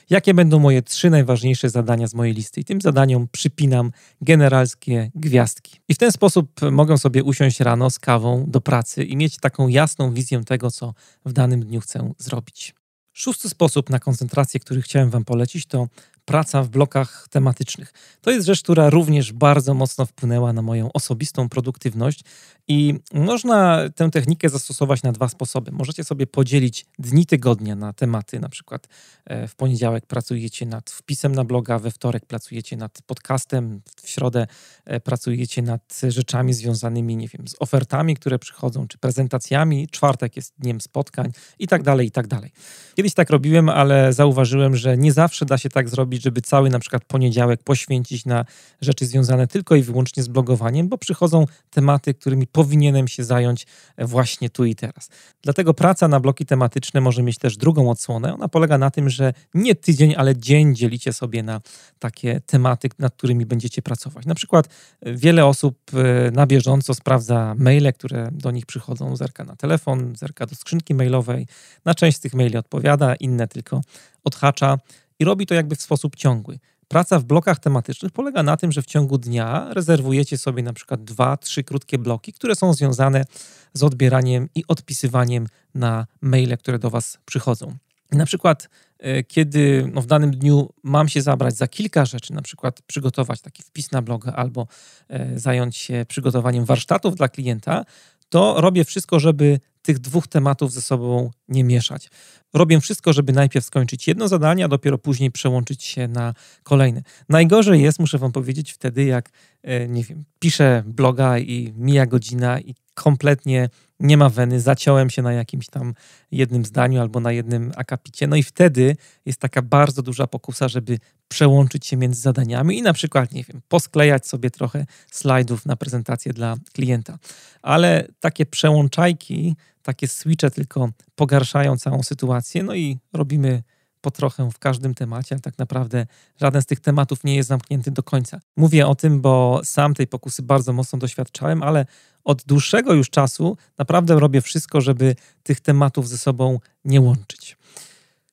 Jakie 0.09 0.33
będą 0.33 0.59
moje 0.59 0.81
trzy 0.81 1.09
najważniejsze 1.09 1.69
zadania 1.69 2.07
z 2.07 2.13
mojej 2.13 2.33
listy? 2.33 2.61
I 2.61 2.65
tym 2.65 2.81
zadaniom 2.81 3.27
przypinam 3.31 3.91
generalskie 4.21 5.11
gwiazdki. 5.15 5.79
I 5.87 5.93
w 5.93 5.97
ten 5.97 6.11
sposób 6.11 6.61
mogę 6.71 6.97
sobie 6.97 7.23
usiąść 7.23 7.59
rano 7.59 7.89
z 7.89 7.99
kawą 7.99 8.45
do 8.47 8.61
pracy 8.61 9.03
i 9.03 9.17
mieć 9.17 9.37
taką 9.37 9.67
jasną 9.67 10.13
wizję 10.13 10.43
tego, 10.43 10.71
co 10.71 10.93
w 11.25 11.33
danym 11.33 11.65
dniu 11.65 11.81
chcę 11.81 12.13
zrobić. 12.17 12.75
Szósty 13.13 13.49
sposób 13.49 13.89
na 13.89 13.99
koncentrację, 13.99 14.59
który 14.59 14.81
chciałem 14.81 15.09
Wam 15.09 15.25
polecić, 15.25 15.65
to 15.65 15.87
praca 16.25 16.63
w 16.63 16.69
blokach 16.69 17.27
tematycznych. 17.29 17.93
To 18.21 18.31
jest 18.31 18.45
rzecz, 18.45 18.63
która 18.63 18.89
również 18.89 19.33
bardzo 19.33 19.73
mocno 19.73 20.05
wpłynęła 20.05 20.53
na 20.53 20.61
moją 20.61 20.91
osobistą 20.91 21.49
produktywność 21.49 22.23
i 22.67 22.93
można 23.13 23.81
tę 23.95 24.11
technikę 24.11 24.49
zastosować 24.49 25.03
na 25.03 25.11
dwa 25.11 25.29
sposoby. 25.29 25.71
Możecie 25.71 26.03
sobie 26.03 26.27
podzielić 26.27 26.85
dni 26.99 27.25
tygodnia 27.25 27.75
na 27.75 27.93
tematy, 27.93 28.39
na 28.39 28.49
przykład 28.49 28.87
e, 29.25 29.47
w 29.47 29.55
poniedziałek 29.55 30.05
pracujecie 30.05 30.65
nad 30.65 30.89
wpisem 30.89 31.35
na 31.35 31.43
bloga, 31.43 31.79
we 31.79 31.91
wtorek 31.91 32.25
pracujecie 32.25 32.77
nad 32.77 33.01
podcastem, 33.01 33.81
w 34.01 34.09
środę 34.09 34.47
e, 34.85 34.99
pracujecie 34.99 35.61
nad 35.61 36.01
rzeczami 36.07 36.53
związanymi, 36.53 37.17
nie 37.17 37.27
wiem, 37.27 37.47
z 37.47 37.55
ofertami, 37.59 38.15
które 38.15 38.39
przychodzą, 38.39 38.87
czy 38.87 38.97
prezentacjami, 38.97 39.87
czwartek 39.87 40.35
jest 40.35 40.53
dniem 40.59 40.81
spotkań 40.81 41.31
i 41.59 41.67
tak 41.67 41.83
dalej, 41.83 42.07
i 42.07 42.11
tak 42.11 42.27
dalej. 42.27 42.51
Kiedyś 42.95 43.13
tak 43.13 43.29
robiłem, 43.29 43.69
ale 43.69 44.13
zauważyłem, 44.13 44.75
że 44.75 44.97
nie 44.97 45.13
zawsze 45.13 45.45
da 45.45 45.57
się 45.57 45.69
tak 45.69 45.89
zrobić, 45.89 46.14
żeby 46.21 46.41
cały 46.41 46.69
na 46.69 46.79
przykład 46.79 47.05
poniedziałek 47.05 47.63
poświęcić 47.63 48.25
na 48.25 48.45
rzeczy 48.81 49.05
związane 49.05 49.47
tylko 49.47 49.75
i 49.75 49.81
wyłącznie 49.81 50.23
z 50.23 50.27
blogowaniem, 50.27 50.89
bo 50.89 50.97
przychodzą 50.97 51.45
tematy, 51.69 52.13
którymi 52.13 52.47
powinienem 52.47 53.07
się 53.07 53.23
zająć 53.23 53.67
właśnie 53.97 54.49
tu 54.49 54.65
i 54.65 54.75
teraz. 54.75 55.09
Dlatego 55.41 55.73
praca 55.73 56.07
na 56.07 56.19
bloki 56.19 56.45
tematyczne 56.45 57.01
może 57.01 57.23
mieć 57.23 57.37
też 57.37 57.57
drugą 57.57 57.89
odsłonę. 57.89 58.33
Ona 58.33 58.47
polega 58.47 58.77
na 58.77 58.91
tym, 58.91 59.09
że 59.09 59.33
nie 59.53 59.75
tydzień, 59.75 60.15
ale 60.17 60.37
dzień 60.37 60.75
dzielicie 60.75 61.13
sobie 61.13 61.43
na 61.43 61.61
takie 61.99 62.41
tematy, 62.45 62.89
nad 62.99 63.15
którymi 63.15 63.45
będziecie 63.45 63.81
pracować. 63.81 64.25
Na 64.25 64.35
przykład 64.35 64.69
wiele 65.01 65.45
osób 65.45 65.77
e, 65.93 66.31
na 66.31 66.47
bieżąco 66.47 66.93
sprawdza 66.93 67.55
maile, 67.57 67.93
które 67.93 68.29
do 68.31 68.51
nich 68.51 68.65
przychodzą, 68.65 69.15
zerka 69.15 69.43
na 69.43 69.55
telefon, 69.55 70.15
zerka 70.15 70.45
do 70.45 70.55
skrzynki 70.55 70.93
mailowej. 70.93 71.47
Na 71.85 71.95
część 71.95 72.17
z 72.17 72.19
tych 72.19 72.33
maili 72.33 72.57
odpowiada, 72.57 73.15
inne 73.15 73.47
tylko 73.47 73.81
odhacza 74.23 74.77
i 75.19 75.25
robi 75.25 75.45
to 75.45 75.53
jakby 75.53 75.75
w 75.75 75.81
sposób 75.81 76.15
ciągły. 76.15 76.59
Praca 76.87 77.19
w 77.19 77.23
blokach 77.23 77.59
tematycznych 77.59 78.11
polega 78.11 78.43
na 78.43 78.57
tym, 78.57 78.71
że 78.71 78.81
w 78.81 78.85
ciągu 78.85 79.17
dnia 79.17 79.73
rezerwujecie 79.73 80.37
sobie 80.37 80.63
na 80.63 80.73
przykład 80.73 81.03
dwa, 81.03 81.37
trzy 81.37 81.63
krótkie 81.63 81.97
bloki, 81.97 82.33
które 82.33 82.55
są 82.55 82.73
związane 82.73 83.25
z 83.73 83.83
odbieraniem 83.83 84.49
i 84.55 84.63
odpisywaniem 84.67 85.47
na 85.75 86.07
maile, 86.21 86.57
które 86.57 86.79
do 86.79 86.89
Was 86.89 87.17
przychodzą. 87.25 87.77
Na 88.11 88.25
przykład, 88.25 88.69
e, 88.99 89.23
kiedy 89.23 89.89
no, 89.93 90.01
w 90.01 90.05
danym 90.05 90.31
dniu 90.31 90.69
mam 90.83 91.09
się 91.09 91.21
zabrać 91.21 91.55
za 91.55 91.67
kilka 91.67 92.05
rzeczy, 92.05 92.33
na 92.33 92.41
przykład 92.41 92.81
przygotować 92.81 93.41
taki 93.41 93.63
wpis 93.63 93.91
na 93.91 94.01
bloga 94.01 94.33
albo 94.33 94.67
e, 95.09 95.39
zająć 95.39 95.77
się 95.77 96.05
przygotowaniem 96.07 96.65
warsztatów 96.65 97.15
dla 97.15 97.29
klienta, 97.29 97.85
to 98.29 98.61
robię 98.61 98.85
wszystko, 98.85 99.19
żeby 99.19 99.59
tych 99.81 99.99
dwóch 99.99 100.27
tematów 100.27 100.71
ze 100.71 100.81
sobą 100.81 101.31
nie 101.47 101.63
mieszać. 101.63 102.09
Robię 102.53 102.81
wszystko, 102.81 103.13
żeby 103.13 103.33
najpierw 103.33 103.65
skończyć 103.65 104.07
jedno 104.07 104.27
zadanie, 104.27 104.65
a 104.65 104.67
dopiero 104.67 104.97
później 104.97 105.31
przełączyć 105.31 105.83
się 105.83 106.07
na 106.07 106.33
kolejne. 106.63 107.01
Najgorzej 107.29 107.81
jest, 107.81 107.99
muszę 107.99 108.17
Wam 108.17 108.31
powiedzieć, 108.31 108.73
wtedy 108.73 109.03
jak, 109.03 109.29
e, 109.63 109.87
nie 109.87 110.03
wiem, 110.03 110.23
piszę 110.39 110.83
bloga 110.85 111.39
i 111.39 111.73
mija 111.77 112.05
godzina 112.05 112.59
i 112.59 112.75
kompletnie 112.93 113.69
nie 113.99 114.17
ma 114.17 114.29
weny, 114.29 114.61
zaciąłem 114.61 115.09
się 115.09 115.21
na 115.21 115.33
jakimś 115.33 115.67
tam 115.67 115.93
jednym 116.31 116.65
zdaniu 116.65 117.01
albo 117.01 117.19
na 117.19 117.31
jednym 117.31 117.71
akapicie. 117.75 118.27
No 118.27 118.35
i 118.35 118.43
wtedy 118.43 118.95
jest 119.25 119.39
taka 119.39 119.61
bardzo 119.61 120.01
duża 120.01 120.27
pokusa, 120.27 120.67
żeby 120.67 120.99
przełączyć 121.27 121.87
się 121.87 121.97
między 121.97 122.21
zadaniami 122.21 122.77
i 122.77 122.81
na 122.81 122.93
przykład, 122.93 123.31
nie 123.31 123.43
wiem, 123.43 123.61
posklejać 123.67 124.27
sobie 124.27 124.51
trochę 124.51 124.85
slajdów 125.11 125.65
na 125.65 125.75
prezentację 125.75 126.33
dla 126.33 126.55
klienta. 126.73 127.17
Ale 127.61 128.07
takie 128.19 128.45
przełączajki, 128.45 129.55
takie 129.81 130.07
switche 130.07 130.51
tylko 130.51 130.89
pogarszają 131.15 131.77
całą 131.77 132.03
sytuację, 132.03 132.63
no 132.63 132.75
i 132.75 132.97
robimy 133.13 133.63
po 134.05 134.11
trochę 134.11 134.51
w 134.51 134.59
każdym 134.59 134.93
temacie, 134.93 135.35
ale 135.35 135.41
tak 135.41 135.57
naprawdę 135.57 136.05
żaden 136.41 136.61
z 136.61 136.65
tych 136.65 136.79
tematów 136.79 137.23
nie 137.23 137.35
jest 137.35 137.49
zamknięty 137.49 137.91
do 137.91 138.03
końca. 138.03 138.39
Mówię 138.57 138.87
o 138.87 138.95
tym, 138.95 139.21
bo 139.21 139.61
sam 139.63 139.93
tej 139.93 140.07
pokusy 140.07 140.41
bardzo 140.41 140.73
mocno 140.73 140.99
doświadczałem, 140.99 141.63
ale 141.63 141.85
od 142.23 142.43
dłuższego 142.43 142.93
już 142.93 143.09
czasu 143.09 143.57
naprawdę 143.77 144.19
robię 144.19 144.41
wszystko, 144.41 144.81
żeby 144.81 145.15
tych 145.43 145.59
tematów 145.59 146.09
ze 146.09 146.17
sobą 146.17 146.59
nie 146.85 147.01
łączyć. 147.01 147.57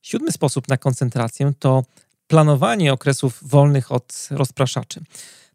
Siódmy 0.02 0.32
sposób 0.32 0.68
na 0.68 0.76
koncentrację 0.76 1.52
to 1.58 1.84
planowanie 2.26 2.92
okresów 2.92 3.38
wolnych 3.42 3.92
od 3.92 4.28
rozpraszaczy. 4.30 5.00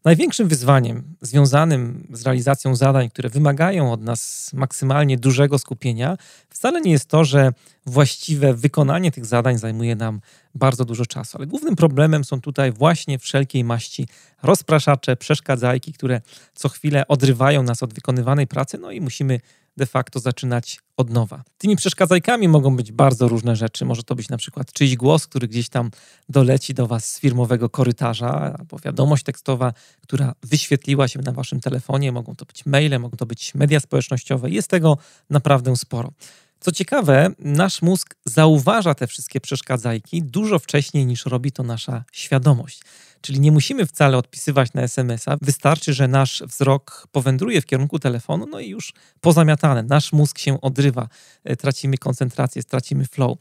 Największym 0.07 0.47
wyzwaniem 0.47 1.15
związanym 1.21 2.07
z 2.13 2.25
realizacją 2.25 2.75
zadań, 2.75 3.09
które 3.09 3.29
wymagają 3.29 3.91
od 3.91 4.01
nas 4.01 4.51
maksymalnie 4.53 5.17
dużego 5.17 5.59
skupienia, 5.59 6.17
wcale 6.49 6.81
nie 6.81 6.91
jest 6.91 7.05
to, 7.05 7.25
że 7.25 7.53
właściwe 7.85 8.53
wykonanie 8.53 9.11
tych 9.11 9.25
zadań 9.25 9.57
zajmuje 9.57 9.95
nam 9.95 10.21
bardzo 10.55 10.85
dużo 10.85 11.05
czasu. 11.05 11.37
Ale 11.37 11.47
głównym 11.47 11.75
problemem 11.75 12.23
są 12.23 12.41
tutaj 12.41 12.71
właśnie 12.71 13.19
wszelkiej 13.19 13.63
maści 13.63 14.07
rozpraszacze, 14.43 15.15
przeszkadzajki, 15.15 15.93
które 15.93 16.21
co 16.53 16.69
chwilę 16.69 17.07
odrywają 17.07 17.63
nas 17.63 17.83
od 17.83 17.93
wykonywanej 17.93 18.47
pracy, 18.47 18.77
no 18.77 18.91
i 18.91 19.01
musimy 19.01 19.39
de 19.77 19.85
facto 19.85 20.19
zaczynać 20.19 20.79
od 20.97 21.09
nowa. 21.09 21.43
Tymi 21.57 21.75
przeszkadzajkami 21.75 22.47
mogą 22.47 22.75
być 22.75 22.91
bardzo 22.91 23.27
różne 23.27 23.55
rzeczy. 23.55 23.85
Może 23.85 24.03
to 24.03 24.15
być 24.15 24.29
na 24.29 24.37
przykład 24.37 24.73
czyjś 24.73 24.95
głos, 24.95 25.27
który 25.27 25.47
gdzieś 25.47 25.69
tam 25.69 25.91
doleci 26.29 26.73
do 26.73 26.87
Was 26.87 27.13
z 27.13 27.19
firmowego 27.19 27.69
korytarza, 27.69 28.55
albo 28.59 28.79
wiadomość 28.79 29.23
tekstowa, 29.23 29.73
która 30.01 30.33
wyświetliła 30.43 31.07
się 31.07 31.19
na 31.19 31.31
Waszym 31.31 31.59
telefonie. 31.59 32.11
Mogą 32.11 32.35
to 32.35 32.45
być 32.45 32.65
maile, 32.65 32.99
mogą 32.99 33.17
to 33.17 33.25
być 33.25 33.55
media 33.55 33.79
społecznościowe. 33.79 34.49
Jest 34.49 34.67
tego 34.67 34.97
naprawdę 35.29 35.75
sporo. 35.75 36.11
Co 36.59 36.71
ciekawe, 36.71 37.29
nasz 37.39 37.81
mózg 37.81 38.15
zauważa 38.25 38.95
te 38.95 39.07
wszystkie 39.07 39.41
przeszkadzajki 39.41 40.23
dużo 40.23 40.59
wcześniej 40.59 41.05
niż 41.05 41.25
robi 41.25 41.51
to 41.51 41.63
nasza 41.63 42.03
świadomość. 42.11 42.81
Czyli 43.27 43.39
nie 43.39 43.51
musimy 43.51 43.85
wcale 43.85 44.17
odpisywać 44.17 44.73
na 44.73 44.81
SMS-a, 44.81 45.37
wystarczy, 45.41 45.93
że 45.93 46.07
nasz 46.07 46.43
wzrok 46.47 47.07
powędruje 47.11 47.61
w 47.61 47.65
kierunku 47.65 47.99
telefonu, 47.99 48.45
no 48.49 48.59
i 48.59 48.69
już 48.69 48.93
pozamiatane. 49.21 49.83
Nasz 49.83 50.13
mózg 50.13 50.39
się 50.39 50.61
odrywa, 50.61 51.07
e, 51.43 51.55
tracimy 51.55 51.97
koncentrację, 51.97 52.61
stracimy 52.61 53.05
flow. 53.05 53.37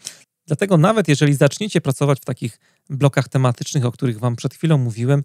Dlatego 0.47 0.77
nawet 0.77 1.09
jeżeli 1.09 1.35
zaczniecie 1.35 1.81
pracować 1.81 2.21
w 2.21 2.25
takich 2.25 2.59
blokach 2.91 3.29
tematycznych, 3.29 3.85
o 3.85 3.93
których 3.93 4.19
Wam 4.19 4.37
przed 4.37 4.55
chwilą 4.55 4.79
mówiłem, 4.79 5.25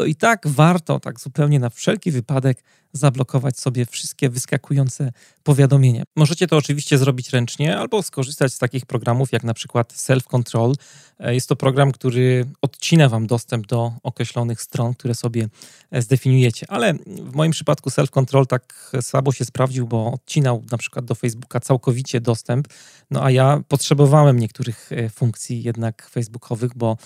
to 0.00 0.06
i 0.06 0.14
tak 0.14 0.48
warto, 0.48 1.00
tak 1.00 1.20
zupełnie 1.20 1.58
na 1.60 1.70
wszelki 1.70 2.10
wypadek, 2.10 2.62
zablokować 2.92 3.58
sobie 3.58 3.86
wszystkie 3.86 4.30
wyskakujące 4.30 5.12
powiadomienia. 5.42 6.02
Możecie 6.16 6.46
to 6.46 6.56
oczywiście 6.56 6.98
zrobić 6.98 7.30
ręcznie 7.30 7.78
albo 7.78 8.02
skorzystać 8.02 8.54
z 8.54 8.58
takich 8.58 8.86
programów 8.86 9.32
jak 9.32 9.44
na 9.44 9.54
przykład 9.54 9.92
Self 9.92 10.24
Control. 10.24 10.74
E, 11.18 11.34
jest 11.34 11.48
to 11.48 11.56
program, 11.56 11.92
który 11.92 12.44
odcina 12.62 13.08
Wam 13.08 13.26
dostęp 13.26 13.66
do 13.66 13.92
określonych 14.02 14.62
stron, 14.62 14.94
które 14.94 15.14
sobie 15.14 15.48
e, 15.90 16.02
zdefiniujecie. 16.02 16.66
Ale 16.68 16.94
w 17.06 17.34
moim 17.34 17.52
przypadku 17.52 17.90
Self 17.90 18.10
Control 18.10 18.46
tak 18.46 18.92
słabo 19.00 19.32
się 19.32 19.44
sprawdził, 19.44 19.86
bo 19.86 20.12
odcinał 20.12 20.64
na 20.70 20.78
przykład 20.78 21.04
do 21.04 21.14
Facebooka 21.14 21.60
całkowicie 21.60 22.20
dostęp. 22.20 22.68
No 23.10 23.24
a 23.24 23.30
ja 23.30 23.62
potrzebowałem 23.68 24.38
niektórych 24.38 24.92
e, 24.92 25.08
funkcji 25.08 25.62
jednak 25.62 26.08
facebookowych, 26.08 26.70
bo 26.76 26.96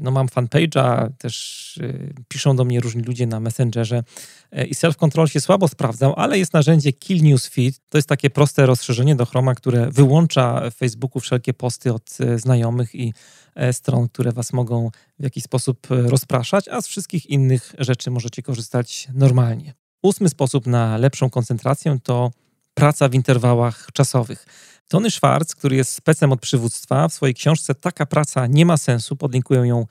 no, 0.00 0.10
mam 0.10 0.26
fanpage'a, 0.26 1.10
też 1.18 1.78
piszą 2.28 2.56
do 2.56 2.64
mnie 2.64 2.80
różni 2.80 3.02
ludzie 3.02 3.26
na 3.26 3.40
Messengerze 3.40 4.02
i 4.68 4.74
Self 4.74 4.96
Control 4.96 5.16
Control 5.16 5.28
się 5.28 5.40
słabo 5.40 5.68
sprawdzał, 5.68 6.14
ale 6.16 6.38
jest 6.38 6.52
narzędzie 6.52 6.92
Kill 6.92 7.22
News 7.22 7.46
Feed. 7.46 7.80
To 7.88 7.98
jest 7.98 8.08
takie 8.08 8.30
proste 8.30 8.66
rozszerzenie 8.66 9.16
do 9.16 9.26
Chroma, 9.26 9.54
które 9.54 9.90
wyłącza 9.90 10.70
w 10.70 10.74
Facebooku 10.74 11.20
wszelkie 11.20 11.54
posty 11.54 11.92
od 11.92 12.18
e, 12.20 12.38
znajomych 12.38 12.94
i 12.94 13.14
e, 13.54 13.72
stron, 13.72 14.08
które 14.08 14.32
was 14.32 14.52
mogą 14.52 14.90
w 15.18 15.22
jakiś 15.22 15.44
sposób 15.44 15.90
e, 15.90 16.02
rozpraszać, 16.02 16.68
a 16.68 16.80
z 16.80 16.86
wszystkich 16.86 17.26
innych 17.26 17.74
rzeczy 17.78 18.10
możecie 18.10 18.42
korzystać 18.42 19.08
normalnie. 19.14 19.74
Ósmy 20.02 20.28
sposób 20.28 20.66
na 20.66 20.96
lepszą 20.96 21.30
koncentrację 21.30 21.98
to 22.02 22.30
praca 22.74 23.08
w 23.08 23.14
interwałach 23.14 23.88
czasowych. 23.92 24.46
Tony 24.88 25.10
Schwartz, 25.10 25.54
który 25.54 25.76
jest 25.76 25.92
specem 25.92 26.32
od 26.32 26.40
przywództwa, 26.40 27.08
w 27.08 27.12
swojej 27.12 27.34
książce 27.34 27.74
Taka 27.74 28.06
praca 28.06 28.46
nie 28.46 28.66
ma 28.66 28.76
sensu, 28.76 29.16
podlinkuję 29.16 29.60
ją 29.60 29.86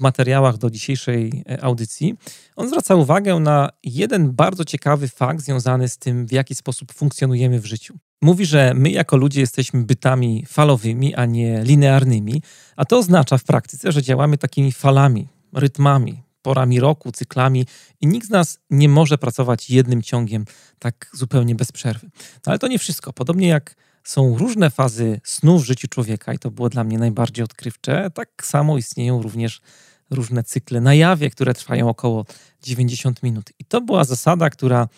w 0.00 0.02
materiałach 0.02 0.58
do 0.58 0.70
dzisiejszej 0.70 1.44
e, 1.48 1.64
audycji, 1.64 2.14
on 2.56 2.68
zwraca 2.68 2.94
uwagę 2.94 3.40
na 3.40 3.70
jeden 3.84 4.32
bardzo 4.32 4.64
ciekawy 4.64 5.08
fakt 5.08 5.40
związany 5.40 5.88
z 5.88 5.98
tym, 5.98 6.26
w 6.26 6.32
jaki 6.32 6.54
sposób 6.54 6.92
funkcjonujemy 6.92 7.60
w 7.60 7.66
życiu. 7.66 7.98
Mówi, 8.22 8.46
że 8.46 8.72
my 8.74 8.90
jako 8.90 9.16
ludzie 9.16 9.40
jesteśmy 9.40 9.84
bytami 9.84 10.44
falowymi, 10.48 11.14
a 11.14 11.26
nie 11.26 11.62
linearnymi, 11.64 12.42
a 12.76 12.84
to 12.84 12.98
oznacza 12.98 13.38
w 13.38 13.44
praktyce, 13.44 13.92
że 13.92 14.02
działamy 14.02 14.38
takimi 14.38 14.72
falami, 14.72 15.28
rytmami, 15.52 16.22
porami 16.42 16.80
roku, 16.80 17.12
cyklami 17.12 17.66
i 18.00 18.06
nikt 18.06 18.26
z 18.26 18.30
nas 18.30 18.58
nie 18.70 18.88
może 18.88 19.18
pracować 19.18 19.70
jednym 19.70 20.02
ciągiem 20.02 20.44
tak 20.78 21.10
zupełnie 21.14 21.54
bez 21.54 21.72
przerwy. 21.72 22.10
No 22.16 22.50
ale 22.50 22.58
to 22.58 22.68
nie 22.68 22.78
wszystko. 22.78 23.12
Podobnie 23.12 23.48
jak 23.48 23.74
są 24.04 24.38
różne 24.38 24.70
fazy 24.70 25.20
snu 25.24 25.58
w 25.58 25.64
życiu 25.64 25.88
człowieka 25.88 26.32
i 26.32 26.38
to 26.38 26.50
było 26.50 26.68
dla 26.68 26.84
mnie 26.84 26.98
najbardziej 26.98 27.44
odkrywcze, 27.44 28.10
tak 28.14 28.28
samo 28.42 28.78
istnieją 28.78 29.22
również 29.22 29.60
różne 30.10 30.44
cykle 30.44 30.80
na 30.80 30.94
jawie, 30.94 31.30
które 31.30 31.54
trwają 31.54 31.88
około 31.88 32.24
90 32.62 33.22
minut. 33.22 33.50
I 33.58 33.64
to 33.64 33.80
była 33.80 34.04
zasada, 34.04 34.50
która 34.50 34.88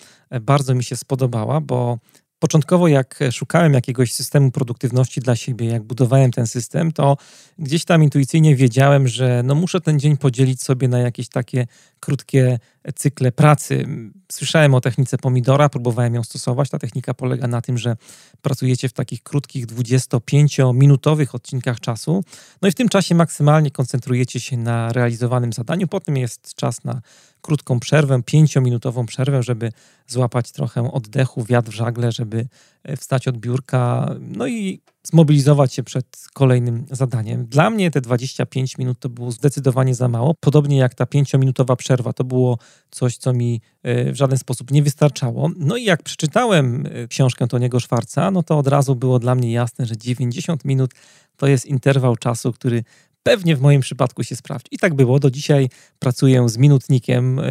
bardzo 0.41 0.75
mi 0.75 0.85
się 0.85 0.97
spodobała, 0.97 1.61
bo 1.61 1.99
Początkowo, 2.43 2.89
jak 2.89 3.19
szukałem 3.33 3.75
jakiegoś 3.75 4.13
systemu 4.13 4.51
produktywności 4.51 5.21
dla 5.21 5.37
siebie, 5.37 5.67
jak 5.67 5.83
budowałem 5.83 6.31
ten 6.31 6.47
system, 6.47 6.93
to 6.93 7.17
gdzieś 7.59 7.85
tam 7.85 8.03
intuicyjnie 8.03 8.57
wiedziałem, 8.57 9.09
że 9.09 9.43
no 9.45 9.55
muszę 9.55 9.81
ten 9.81 10.01
dzień 10.01 10.17
podzielić 10.17 10.63
sobie 10.63 10.89
na 10.89 10.99
jakieś 10.99 11.29
takie 11.29 11.67
krótkie 12.01 12.59
cykle 12.95 13.33
pracy. 13.33 13.87
Słyszałem 14.33 14.75
o 14.75 14.81
technice 14.81 15.19
pomidora, 15.19 15.69
próbowałem 15.69 16.15
ją 16.15 16.25
stosować. 16.25 16.71
Ta 16.71 16.79
technika 16.79 17.15
polega 17.15 17.47
na 17.47 17.61
tym, 17.61 17.79
że 17.79 17.97
pracujecie 18.43 18.89
w 18.89 18.93
takich 18.93 19.23
krótkich 19.23 19.67
25-minutowych 19.67 21.35
odcinkach 21.35 21.81
czasu. 21.81 22.25
No 22.63 22.69
i 22.69 22.73
w 22.73 22.75
tym 22.75 22.89
czasie 22.89 23.15
maksymalnie 23.15 23.71
koncentrujecie 23.71 24.41
się 24.41 24.57
na 24.57 24.93
realizowanym 24.93 25.53
zadaniu. 25.53 25.89
Potem 25.89 26.17
jest 26.17 26.55
czas 26.55 26.85
na 26.85 27.01
krótką 27.43 27.81
przerwę, 27.81 28.23
pięciominutową 28.23 29.07
przerwę, 29.07 29.43
żeby 29.43 29.73
złapać 30.07 30.53
trochę 30.53 30.93
oddechu, 30.93 31.45
wiatr 31.45 31.71
w 31.71 31.75
żagle, 31.75 32.13
żeby 32.13 32.47
e, 32.85 32.97
wstać 32.97 33.29
od 33.29 33.39
biurka, 33.39 34.15
no 34.21 34.47
i 34.47 34.81
zmobilizować 35.03 35.75
się 35.75 35.83
przed 35.83 36.07
kolejnym 36.33 36.87
zadaniem. 36.91 37.47
Dla 37.47 37.71
mnie 37.71 37.91
te 37.91 38.01
25 38.01 38.79
minut 38.79 38.99
to 39.01 39.09
było 39.09 39.31
zdecydowanie 39.31 39.95
za 39.95 40.09
mało. 40.09 40.35
Podobnie 40.41 40.77
jak 40.77 40.95
ta 40.95 41.07
pięciominutowa 41.07 41.77
przerwa, 41.77 42.13
to 42.13 42.25
było 42.25 42.59
coś, 42.91 43.17
co 43.17 43.33
mi 43.33 43.61
e, 43.83 44.13
w 44.13 44.17
żaden 44.17 44.39
sposób 44.39 44.71
nie 44.71 44.83
wystarczało. 44.83 45.51
No 45.57 45.77
i 45.77 45.85
jak 45.85 46.03
przeczytałem 46.03 46.87
e, 46.87 47.09
książkę 47.09 47.49
Toniego 47.49 47.81
Szwarca, 47.81 48.31
no 48.31 48.43
to 48.43 48.59
od 48.59 48.67
razu 48.67 48.97
było 48.97 49.19
dla 49.19 49.35
mnie 49.35 49.53
jasne, 49.53 49.87
że 49.87 49.97
90 49.97 50.65
minut 50.65 50.91
to 51.37 51.47
jest 51.47 51.67
interwał 51.67 52.17
czasu, 52.17 52.53
który 52.53 52.85
pewnie 53.23 53.57
w 53.57 53.61
moim 53.61 53.81
przypadku 53.81 54.25
się 54.25 54.37
sprawdzi. 54.37 54.69
I 54.71 54.79
tak 54.79 54.95
było. 54.95 55.19
Do 55.19 55.31
dzisiaj 55.31 55.69
pracuję 55.99 56.49
z 56.49 56.57
minutnikiem. 56.57 57.39
E, 57.39 57.43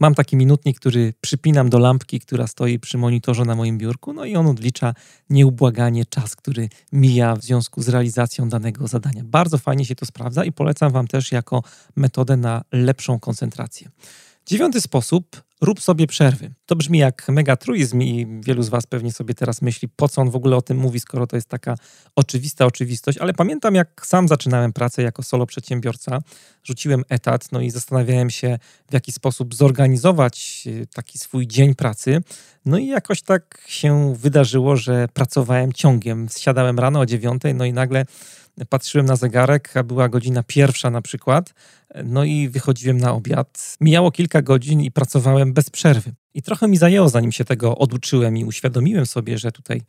mam 0.00 0.14
taki 0.14 0.36
minutnik, 0.36 0.80
który 0.80 1.14
przypinam 1.20 1.70
do 1.70 1.78
lampki, 1.78 2.20
która 2.20 2.46
stoi 2.46 2.78
przy 2.78 2.98
monitorze 2.98 3.44
na 3.44 3.54
moim 3.54 3.78
biurku, 3.78 4.12
no 4.12 4.24
i 4.24 4.36
on 4.36 4.46
odlicza 4.46 4.94
nieubłaganie 5.30 6.04
czas, 6.04 6.36
który 6.36 6.68
mija 6.92 7.36
w 7.36 7.42
związku 7.42 7.82
z 7.82 7.88
realizacją 7.88 8.48
danego 8.48 8.88
zadania. 8.88 9.22
Bardzo 9.24 9.58
fajnie 9.58 9.84
się 9.84 9.94
to 9.94 10.06
sprawdza 10.06 10.44
i 10.44 10.52
polecam 10.52 10.92
Wam 10.92 11.06
też 11.06 11.32
jako 11.32 11.62
metodę 11.96 12.36
na 12.36 12.62
lepszą 12.72 13.20
koncentrację. 13.20 13.90
Dziewiąty 14.46 14.80
sposób, 14.80 15.42
rób 15.60 15.80
sobie 15.80 16.06
przerwy. 16.06 16.50
To 16.66 16.76
brzmi 16.76 16.98
jak 16.98 17.28
megatruizm 17.28 18.02
i 18.02 18.40
wielu 18.40 18.62
z 18.62 18.68
Was 18.68 18.86
pewnie 18.86 19.12
sobie 19.12 19.34
teraz 19.34 19.62
myśli, 19.62 19.88
po 19.96 20.08
co 20.08 20.20
on 20.20 20.30
w 20.30 20.36
ogóle 20.36 20.56
o 20.56 20.62
tym 20.62 20.78
mówi, 20.78 21.00
skoro 21.00 21.26
to 21.26 21.36
jest 21.36 21.48
taka 21.48 21.74
oczywista 22.16 22.66
oczywistość, 22.66 23.18
ale 23.18 23.34
pamiętam 23.34 23.74
jak 23.74 24.06
sam 24.06 24.28
zaczynałem 24.28 24.72
pracę 24.72 25.02
jako 25.02 25.22
solo 25.22 25.46
przedsiębiorca, 25.46 26.18
rzuciłem 26.64 27.04
etat, 27.08 27.52
no 27.52 27.60
i 27.60 27.70
zastanawiałem 27.70 28.30
się 28.30 28.58
w 28.90 28.94
jaki 28.94 29.12
sposób 29.12 29.54
zorganizować 29.54 30.68
e, 30.82 30.86
taki 30.86 31.18
swój 31.18 31.46
dzień 31.46 31.74
pracy, 31.74 32.20
no 32.64 32.78
i 32.78 32.86
jakoś 32.86 33.22
tak 33.22 33.64
się 33.66 34.14
wydarzyło, 34.16 34.76
że 34.76 35.08
pracowałem 35.14 35.72
ciągiem. 35.72 36.26
Siadałem 36.38 36.78
rano 36.78 37.00
o 37.00 37.06
dziewiątej, 37.06 37.54
no 37.54 37.64
i 37.64 37.72
nagle 37.72 38.04
patrzyłem 38.68 39.06
na 39.06 39.16
zegarek, 39.16 39.76
a 39.76 39.82
była 39.82 40.08
godzina 40.08 40.42
pierwsza 40.42 40.90
na 40.90 41.02
przykład, 41.02 41.54
no 42.04 42.24
i 42.24 42.48
wychodziłem 42.48 42.98
na 42.98 43.12
obiad. 43.12 43.76
Mijało 43.80 44.10
kilka 44.10 44.42
godzin 44.42 44.80
i 44.80 44.90
pracowałem 44.90 45.52
bez 45.52 45.70
przerwy. 45.70 46.12
I 46.34 46.42
trochę 46.42 46.68
mi 46.68 46.76
zajęło, 46.76 47.08
zanim 47.08 47.32
się 47.32 47.44
tego 47.44 47.78
oduczyłem 47.78 48.36
i 48.36 48.44
uświadomiłem 48.44 49.06
sobie, 49.06 49.38
że 49.38 49.52
tutaj 49.52 49.82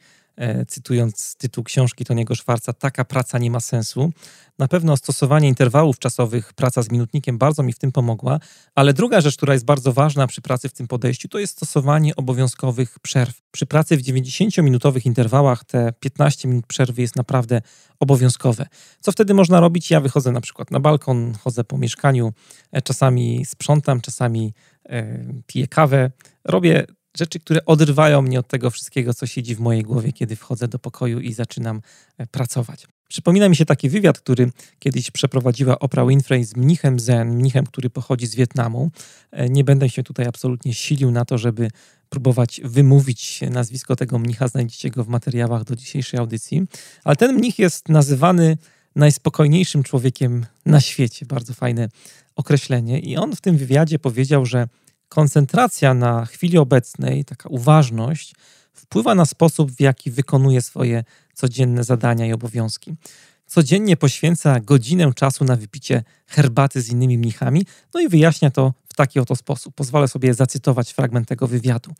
cytując 0.68 1.36
tytuł 1.38 1.64
książki 1.64 2.06
Toniego 2.06 2.36
Szwarca, 2.36 2.74
taka 2.74 3.06
praca 3.06 3.38
nie 3.38 3.52
ma 3.52 3.60
sensu. 3.60 4.12
Na 4.60 4.68
pewno 4.68 4.98
stosowanie 4.98 5.48
interwałów 5.48 6.00
czasowych, 6.00 6.54
praca 6.54 6.82
z 6.82 6.92
minutnikiem 6.92 7.38
bardzo 7.38 7.64
mi 7.64 7.74
w 7.74 7.80
tym 7.80 7.92
pomogła, 7.92 8.40
ale 8.76 8.94
druga 8.94 9.22
rzecz, 9.22 9.38
która 9.38 9.54
jest 9.54 9.66
bardzo 9.66 9.94
ważna 9.94 10.28
przy 10.28 10.42
pracy 10.42 10.70
w 10.70 10.74
tym 10.74 10.88
podejściu, 10.88 11.28
to 11.28 11.40
jest 11.40 11.54
stosowanie 11.54 12.16
obowiązkowych 12.16 13.00
przerw. 13.00 13.42
Przy 13.52 13.66
pracy 13.66 13.98
w 13.98 14.02
90-minutowych 14.02 15.06
interwałach 15.06 15.64
te 15.64 15.94
15 16.00 16.48
minut 16.48 16.68
przerwy 16.68 17.02
jest 17.02 17.16
naprawdę 17.16 17.62
obowiązkowe. 18.00 18.66
Co 19.00 19.12
wtedy 19.12 19.34
można 19.34 19.60
robić? 19.60 19.92
Ja 19.92 20.00
wychodzę 20.00 20.32
na 20.32 20.42
przykład 20.42 20.72
na 20.72 20.80
balkon, 20.80 21.34
chodzę 21.44 21.64
po 21.64 21.78
mieszkaniu, 21.78 22.34
e, 22.72 22.82
czasami 22.82 23.46
sprzątam, 23.46 24.02
czasami 24.02 24.54
e, 24.90 25.26
piję 25.48 25.68
kawę. 25.68 26.12
Robię 26.44 26.86
rzeczy, 27.18 27.40
które 27.40 27.66
odrywają 27.66 28.22
mnie 28.22 28.40
od 28.40 28.48
tego 28.48 28.70
wszystkiego, 28.70 29.14
co 29.14 29.28
siedzi 29.28 29.56
w 29.56 29.60
mojej 29.60 29.84
głowie, 29.84 30.14
kiedy 30.14 30.36
wchodzę 30.36 30.68
do 30.68 30.80
pokoju 30.80 31.20
i 31.20 31.34
zaczynam 31.34 31.82
e, 32.18 32.28
pracować. 32.28 32.88
Przypomina 33.08 33.50
mi 33.50 33.56
się 33.56 33.66
taki 33.66 33.90
wywiad, 33.90 34.20
który 34.20 34.52
kiedyś 34.80 35.12
przeprowadziła 35.12 35.80
Oprah 35.80 36.08
Winfrey 36.08 36.44
z 36.44 36.56
mnichem 36.56 37.00
Zen, 37.00 37.36
mnichem, 37.36 37.66
który 37.66 37.90
pochodzi 37.90 38.28
z 38.28 38.36
Wietnamu. 38.36 38.92
E, 39.32 39.50
nie 39.50 39.64
będę 39.64 39.90
się 39.90 40.04
tutaj 40.04 40.26
absolutnie 40.26 40.74
silił 40.74 41.12
na 41.12 41.26
to, 41.26 41.38
żeby 41.38 41.72
próbować 42.10 42.62
wymówić 42.64 43.42
nazwisko 43.50 43.96
tego 43.96 44.20
mnicha, 44.20 44.48
znajdziecie 44.48 44.90
go 44.90 45.04
w 45.04 45.08
materiałach 45.08 45.64
do 45.64 45.76
dzisiejszej 45.76 46.20
audycji. 46.20 46.62
Ale 47.04 47.16
ten 47.16 47.36
mnich 47.36 47.60
jest 47.60 47.90
nazywany 47.90 48.58
najspokojniejszym 48.96 49.84
człowiekiem 49.84 50.46
na 50.66 50.82
świecie. 50.82 51.26
Bardzo 51.26 51.54
fajne 51.54 51.90
określenie. 52.36 53.00
I 53.00 53.18
on 53.18 53.36
w 53.36 53.42
tym 53.42 53.58
wywiadzie 53.58 54.00
powiedział, 54.00 54.46
że 54.46 54.68
koncentracja 55.12 55.94
na 55.94 56.26
chwili 56.26 56.58
obecnej, 56.58 57.26
taka 57.26 57.50
uważność, 57.50 58.36
wpływa 58.74 59.16
na 59.16 59.26
sposób, 59.26 59.72
w 59.72 59.80
jaki 59.80 60.12
wykonuje 60.12 60.62
swoje 60.62 61.04
codzienne 61.34 61.84
zadania 61.84 62.26
i 62.26 62.34
obowiązki. 62.34 62.96
Codziennie 63.48 63.98
poświęca 63.98 64.60
godzinę 64.60 65.14
czasu 65.16 65.46
na 65.46 65.56
wypicie 65.56 66.04
herbaty 66.28 66.82
z 66.82 66.90
innymi 66.90 67.18
mnichami, 67.18 67.66
no 67.94 68.00
i 68.00 68.10
wyjaśnia 68.10 68.52
to 68.52 68.74
w 68.90 68.94
taki 68.94 69.20
oto 69.20 69.36
sposób. 69.36 69.76
Pozwolę 69.76 70.08
sobie 70.08 70.34
zacytować 70.34 70.92
fragment 70.92 71.28
tego 71.28 71.48
wywiadu. 71.48 71.92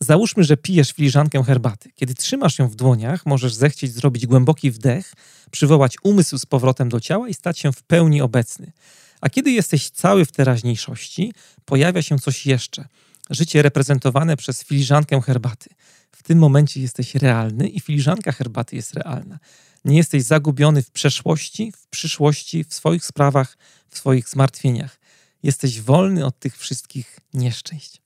Załóżmy, 0.00 0.44
że 0.44 0.56
pijesz 0.56 0.92
filiżankę 0.92 1.44
herbaty. 1.44 1.90
Kiedy 1.94 2.14
trzymasz 2.14 2.58
ją 2.58 2.68
w 2.68 2.74
dłoniach, 2.74 3.26
możesz 3.26 3.54
zechcieć 3.54 3.92
zrobić 3.92 4.26
głęboki 4.26 4.70
wdech, 4.70 5.12
przywołać 5.50 5.96
umysł 6.02 6.38
z 6.38 6.46
powrotem 6.46 6.88
do 6.88 7.00
ciała 7.00 7.28
i 7.28 7.34
stać 7.34 7.58
się 7.58 7.72
w 7.72 7.82
pełni 7.82 8.20
obecny. 8.20 8.72
A 9.20 9.30
kiedy 9.30 9.50
jesteś 9.50 9.90
cały 9.90 10.24
w 10.24 10.32
teraźniejszości, 10.32 11.32
pojawia 11.64 12.02
się 12.02 12.18
coś 12.18 12.46
jeszcze. 12.46 12.88
Życie 13.30 13.62
reprezentowane 13.62 14.36
przez 14.36 14.64
filiżankę 14.64 15.20
herbaty. 15.20 15.70
W 16.12 16.22
tym 16.22 16.38
momencie 16.38 16.80
jesteś 16.80 17.14
realny 17.14 17.68
i 17.68 17.80
filiżanka 17.80 18.32
herbaty 18.32 18.76
jest 18.76 18.94
realna. 18.94 19.38
Nie 19.84 19.96
jesteś 19.96 20.22
zagubiony 20.22 20.82
w 20.82 20.90
przeszłości, 20.90 21.72
w 21.72 21.86
przyszłości, 21.86 22.64
w 22.64 22.74
swoich 22.74 23.04
sprawach, 23.04 23.58
w 23.88 23.98
swoich 23.98 24.28
zmartwieniach. 24.28 25.00
Jesteś 25.42 25.80
wolny 25.80 26.26
od 26.26 26.38
tych 26.38 26.58
wszystkich 26.58 27.18
nieszczęść. 27.34 27.99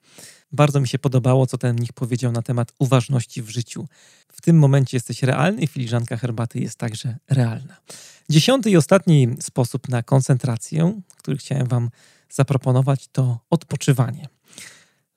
Bardzo 0.55 0.81
mi 0.81 0.89
się 0.89 0.99
podobało, 0.99 1.47
co 1.47 1.59
ten 1.59 1.77
mnich 1.77 1.93
powiedział 1.93 2.33
na 2.33 2.43
temat 2.43 2.73
uważności 2.79 3.43
w 3.43 3.49
życiu. 3.49 3.89
W 4.33 4.41
tym 4.41 4.59
momencie 4.59 4.97
jesteś 4.97 5.23
realny 5.23 5.63
i 5.63 5.67
filiżanka 5.67 6.17
herbaty 6.17 6.61
jest 6.61 6.79
także 6.79 7.17
realna. 7.31 7.77
Dziesiąty 8.31 8.71
i 8.71 8.77
ostatni 8.77 9.29
sposób 9.41 9.89
na 9.89 10.03
koncentrację, 10.03 11.01
który 11.17 11.37
chciałem 11.37 11.67
Wam 11.67 11.91
zaproponować, 12.31 13.09
to 13.09 13.39
odpoczywanie. 13.51 14.29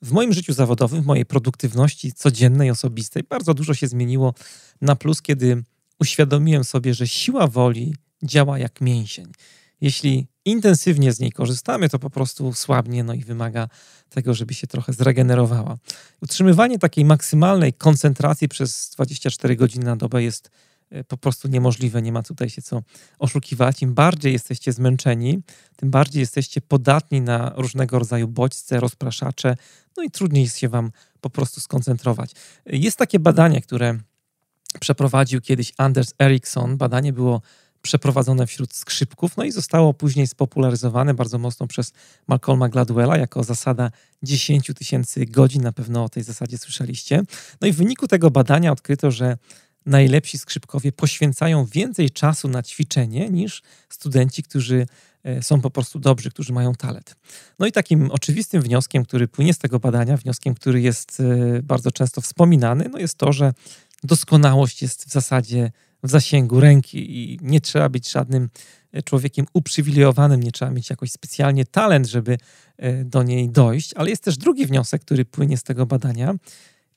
W 0.01 0.11
moim 0.11 0.33
życiu 0.33 0.53
zawodowym, 0.53 1.01
w 1.01 1.05
mojej 1.05 1.25
produktywności 1.25 2.13
codziennej, 2.13 2.71
osobistej, 2.71 3.23
bardzo 3.29 3.53
dużo 3.53 3.73
się 3.73 3.87
zmieniło 3.87 4.33
na 4.81 4.95
plus, 4.95 5.21
kiedy 5.21 5.63
uświadomiłem 5.99 6.63
sobie, 6.63 6.93
że 6.93 7.07
siła 7.07 7.47
woli 7.47 7.95
działa 8.23 8.59
jak 8.59 8.81
mięsień. 8.81 9.31
Jeśli 9.81 10.27
intensywnie 10.47 11.13
z 11.13 11.19
niej 11.19 11.31
korzystamy, 11.31 11.89
to 11.89 11.99
po 11.99 12.09
prostu 12.09 12.53
słabnie 12.53 13.03
no 13.03 13.13
i 13.13 13.23
wymaga 13.23 13.67
tego, 14.09 14.33
żeby 14.33 14.53
się 14.53 14.67
trochę 14.67 14.93
zregenerowała. 14.93 15.77
Utrzymywanie 16.21 16.79
takiej 16.79 17.05
maksymalnej 17.05 17.73
koncentracji 17.73 18.47
przez 18.47 18.89
24 18.89 19.55
godziny 19.55 19.85
na 19.85 19.95
dobę 19.95 20.23
jest 20.23 20.51
e, 20.89 21.03
po 21.03 21.17
prostu 21.17 21.47
niemożliwe, 21.47 22.01
nie 22.01 22.11
ma 22.11 22.23
tutaj 22.23 22.49
się 22.49 22.61
co 22.61 22.81
oszukiwać. 23.19 23.81
Im 23.81 23.93
bardziej 23.93 24.33
jesteście 24.33 24.73
zmęczeni, 24.73 25.39
tym 25.75 25.89
bardziej 25.89 26.19
jesteście 26.19 26.61
podatni 26.61 27.21
na 27.21 27.53
różnego 27.55 27.99
rodzaju 27.99 28.27
bodźce, 28.27 28.79
rozpraszacze, 28.79 29.55
no 29.97 30.03
i 30.03 30.11
trudniej 30.11 30.43
jest 30.43 30.57
się 30.57 30.69
wam 30.69 30.91
po 31.21 31.29
prostu 31.29 31.61
skoncentrować. 31.61 32.31
Jest 32.65 32.97
takie 32.97 33.19
badanie, 33.19 33.61
które 33.61 33.99
przeprowadził 34.79 35.41
kiedyś 35.41 35.73
Anders 35.77 36.13
Ericsson. 36.19 36.77
Badanie 36.77 37.13
było 37.13 37.41
przeprowadzone 37.81 38.47
wśród 38.47 38.73
skrzypków, 38.73 39.37
no 39.37 39.43
i 39.43 39.51
zostało 39.51 39.93
później 39.93 40.27
spopularyzowane 40.27 41.13
bardzo 41.13 41.37
mocno 41.37 41.67
przez 41.67 41.93
Malcolma 42.27 42.69
Gladwella 42.69 43.17
jako 43.17 43.43
zasada 43.43 43.91
10 44.23 44.71
tysięcy 44.75 45.25
godzin. 45.25 45.63
Na 45.63 45.71
pewno 45.71 46.03
o 46.03 46.09
tej 46.09 46.23
zasadzie 46.23 46.57
słyszeliście. 46.57 47.21
No 47.61 47.67
i 47.67 47.71
w 47.71 47.75
wyniku 47.75 48.07
tego 48.07 48.31
badania 48.31 48.71
odkryto, 48.71 49.11
że 49.11 49.37
najlepsi 49.85 50.37
skrzypkowie 50.37 50.91
poświęcają 50.91 51.65
więcej 51.65 52.09
czasu 52.09 52.47
na 52.47 52.63
ćwiczenie 52.63 53.29
niż 53.29 53.61
studenci, 53.89 54.43
którzy 54.43 54.85
e, 55.23 55.43
są 55.43 55.61
po 55.61 55.69
prostu 55.69 55.99
dobrzy, 55.99 56.31
którzy 56.31 56.53
mają 56.53 56.75
talent. 56.75 57.15
No 57.59 57.67
i 57.67 57.71
takim 57.71 58.11
oczywistym 58.11 58.61
wnioskiem, 58.61 59.05
który 59.05 59.27
płynie 59.27 59.53
z 59.53 59.57
tego 59.57 59.79
badania, 59.79 60.17
wnioskiem, 60.17 60.55
który 60.55 60.81
jest 60.81 61.19
e, 61.19 61.61
bardzo 61.63 61.91
często 61.91 62.21
wspominany, 62.21 62.89
no 62.91 62.99
jest 62.99 63.17
to, 63.17 63.33
że 63.33 63.53
doskonałość 64.03 64.81
jest 64.81 65.05
w 65.05 65.11
zasadzie 65.11 65.71
w 66.03 66.09
zasięgu 66.09 66.59
ręki 66.59 67.17
i 67.17 67.39
nie 67.41 67.61
trzeba 67.61 67.89
być 67.89 68.11
żadnym 68.11 68.49
e, 68.91 69.01
człowiekiem 69.01 69.45
uprzywilejowanym, 69.53 70.43
nie 70.43 70.51
trzeba 70.51 70.71
mieć 70.71 70.89
jakoś 70.89 71.11
specjalnie 71.11 71.65
talent, 71.65 72.07
żeby 72.07 72.37
e, 72.77 73.05
do 73.05 73.23
niej 73.23 73.49
dojść, 73.49 73.93
ale 73.93 74.09
jest 74.09 74.23
też 74.23 74.37
drugi 74.37 74.65
wniosek, 74.65 75.01
który 75.01 75.25
płynie 75.25 75.57
z 75.57 75.63
tego 75.63 75.85
badania 75.85 76.33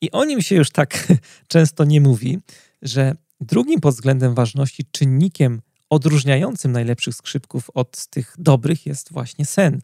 i 0.00 0.10
o 0.10 0.24
nim 0.24 0.42
się 0.42 0.54
już 0.54 0.70
tak 0.70 1.06
często 1.48 1.84
nie 1.84 2.00
mówi, 2.00 2.38
że 2.82 3.14
drugim 3.40 3.80
pod 3.80 3.94
względem 3.94 4.34
ważności 4.34 4.84
czynnikiem 4.90 5.62
odróżniającym 5.90 6.72
najlepszych 6.72 7.14
skrzypków 7.14 7.70
od 7.74 8.06
tych 8.06 8.34
dobrych 8.38 8.86
jest 8.86 9.12
właśnie 9.12 9.46
sen. 9.46 9.80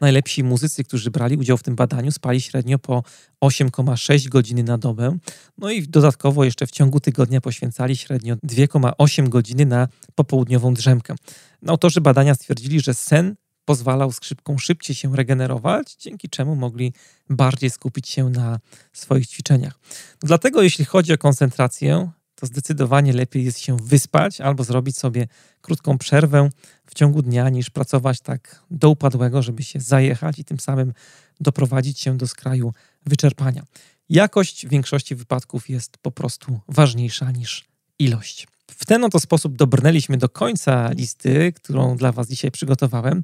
Najlepsi 0.00 0.44
muzycy, 0.44 0.84
którzy 0.84 1.10
brali 1.10 1.36
udział 1.36 1.56
w 1.56 1.62
tym 1.62 1.76
badaniu, 1.76 2.12
spali 2.12 2.40
średnio 2.40 2.78
po 2.78 3.02
8,6 3.44 4.28
godziny 4.28 4.62
na 4.62 4.78
dobę. 4.78 5.18
No 5.58 5.70
i 5.70 5.82
dodatkowo 5.82 6.44
jeszcze 6.44 6.66
w 6.66 6.70
ciągu 6.70 7.00
tygodnia 7.00 7.40
poświęcali 7.40 7.96
średnio 7.96 8.36
2,8 8.36 9.28
godziny 9.28 9.66
na 9.66 9.88
popołudniową 10.14 10.74
drzemkę. 10.74 11.14
No, 11.62 11.72
autorzy 11.72 12.00
badania 12.00 12.34
stwierdzili, 12.34 12.80
że 12.80 12.94
sen 12.94 13.36
pozwalał 13.64 14.12
skrzypkom 14.12 14.58
szybciej 14.58 14.96
się 14.96 15.16
regenerować, 15.16 15.94
dzięki 15.94 16.28
czemu 16.28 16.56
mogli 16.56 16.92
bardziej 17.28 17.70
skupić 17.70 18.08
się 18.08 18.30
na 18.30 18.58
swoich 18.92 19.26
ćwiczeniach. 19.26 19.78
Dlatego, 20.22 20.62
jeśli 20.62 20.84
chodzi 20.84 21.12
o 21.12 21.18
koncentrację, 21.18 22.10
to 22.40 22.46
zdecydowanie 22.46 23.12
lepiej 23.12 23.44
jest 23.44 23.58
się 23.58 23.76
wyspać 23.76 24.40
albo 24.40 24.64
zrobić 24.64 24.98
sobie 24.98 25.26
krótką 25.60 25.98
przerwę 25.98 26.48
w 26.86 26.94
ciągu 26.94 27.22
dnia, 27.22 27.48
niż 27.48 27.70
pracować 27.70 28.20
tak 28.20 28.62
do 28.70 28.90
upadłego, 28.90 29.42
żeby 29.42 29.62
się 29.62 29.80
zajechać 29.80 30.38
i 30.38 30.44
tym 30.44 30.60
samym 30.60 30.92
doprowadzić 31.40 32.00
się 32.00 32.16
do 32.16 32.28
skraju 32.28 32.72
wyczerpania. 33.06 33.62
Jakość 34.08 34.66
w 34.66 34.70
większości 34.70 35.14
wypadków 35.14 35.68
jest 35.68 35.98
po 35.98 36.10
prostu 36.10 36.60
ważniejsza 36.68 37.30
niż 37.30 37.64
ilość. 37.98 38.46
W 38.76 38.86
ten 38.86 39.04
oto 39.04 39.20
sposób 39.20 39.56
dobrnęliśmy 39.56 40.16
do 40.16 40.28
końca 40.28 40.90
listy, 40.92 41.52
którą 41.52 41.96
dla 41.96 42.12
Was 42.12 42.28
dzisiaj 42.28 42.50
przygotowałem. 42.50 43.22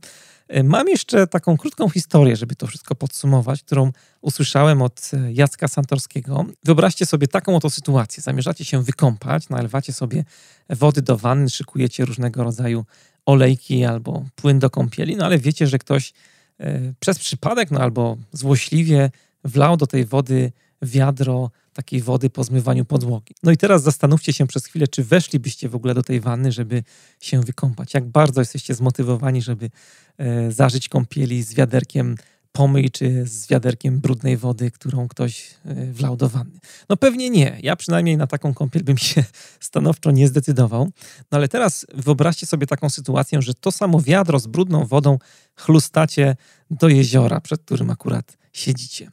E, 0.48 0.62
mam 0.62 0.88
jeszcze 0.88 1.26
taką 1.26 1.56
krótką 1.56 1.88
historię, 1.88 2.36
żeby 2.36 2.56
to 2.56 2.66
wszystko 2.66 2.94
podsumować, 2.94 3.62
którą 3.62 3.92
usłyszałem 4.20 4.82
od 4.82 5.10
e, 5.12 5.32
Jacka 5.32 5.68
Santorskiego. 5.68 6.46
Wyobraźcie 6.64 7.06
sobie 7.06 7.28
taką 7.28 7.56
oto 7.56 7.70
sytuację. 7.70 8.22
Zamierzacie 8.22 8.64
się 8.64 8.82
wykąpać, 8.82 9.48
nalewacie 9.48 9.92
sobie 9.92 10.24
wody 10.70 11.02
do 11.02 11.16
wanny, 11.16 11.50
szykujecie 11.50 12.04
różnego 12.04 12.44
rodzaju 12.44 12.84
olejki 13.26 13.84
albo 13.84 14.24
płyn 14.34 14.58
do 14.58 14.70
kąpieli, 14.70 15.16
no 15.16 15.24
ale 15.24 15.38
wiecie, 15.38 15.66
że 15.66 15.78
ktoś 15.78 16.12
e, 16.60 16.92
przez 17.00 17.18
przypadek 17.18 17.70
no 17.70 17.80
albo 17.80 18.16
złośliwie 18.32 19.10
wlał 19.44 19.76
do 19.76 19.86
tej 19.86 20.04
wody 20.04 20.52
wiadro 20.82 21.50
takiej 21.72 22.02
wody 22.02 22.30
po 22.30 22.44
zmywaniu 22.44 22.84
podłogi. 22.84 23.34
No 23.42 23.52
i 23.52 23.56
teraz 23.56 23.82
zastanówcie 23.82 24.32
się 24.32 24.46
przez 24.46 24.66
chwilę, 24.66 24.88
czy 24.88 25.04
weszlibyście 25.04 25.68
w 25.68 25.74
ogóle 25.74 25.94
do 25.94 26.02
tej 26.02 26.20
wanny, 26.20 26.52
żeby 26.52 26.82
się 27.20 27.40
wykąpać. 27.40 27.94
Jak 27.94 28.04
bardzo 28.04 28.40
jesteście 28.40 28.74
zmotywowani, 28.74 29.42
żeby 29.42 29.70
e, 30.18 30.52
zażyć 30.52 30.88
kąpieli 30.88 31.42
z 31.42 31.54
wiaderkiem 31.54 32.16
pomyj 32.56 32.90
czy 32.90 33.26
z 33.26 33.46
wiaderkiem 33.46 34.00
brudnej 34.00 34.36
wody, 34.36 34.70
którą 34.70 35.08
ktoś 35.08 35.50
e, 35.64 35.92
wlał 35.92 36.16
do 36.16 36.28
wanny. 36.28 36.58
No 36.88 36.96
pewnie 36.96 37.30
nie. 37.30 37.58
Ja 37.62 37.76
przynajmniej 37.76 38.16
na 38.16 38.26
taką 38.26 38.54
kąpiel 38.54 38.84
bym 38.84 38.98
się 38.98 39.24
stanowczo 39.60 40.10
nie 40.10 40.28
zdecydował. 40.28 40.90
No 41.30 41.38
ale 41.38 41.48
teraz 41.48 41.86
wyobraźcie 41.94 42.46
sobie 42.46 42.66
taką 42.66 42.90
sytuację, 42.90 43.42
że 43.42 43.54
to 43.54 43.72
samo 43.72 44.00
wiadro 44.00 44.38
z 44.38 44.46
brudną 44.46 44.86
wodą 44.86 45.18
chlustacie 45.56 46.36
do 46.70 46.88
jeziora, 46.88 47.40
przed 47.40 47.62
którym 47.62 47.90
akurat 47.90 48.38
siedzicie. 48.52 49.10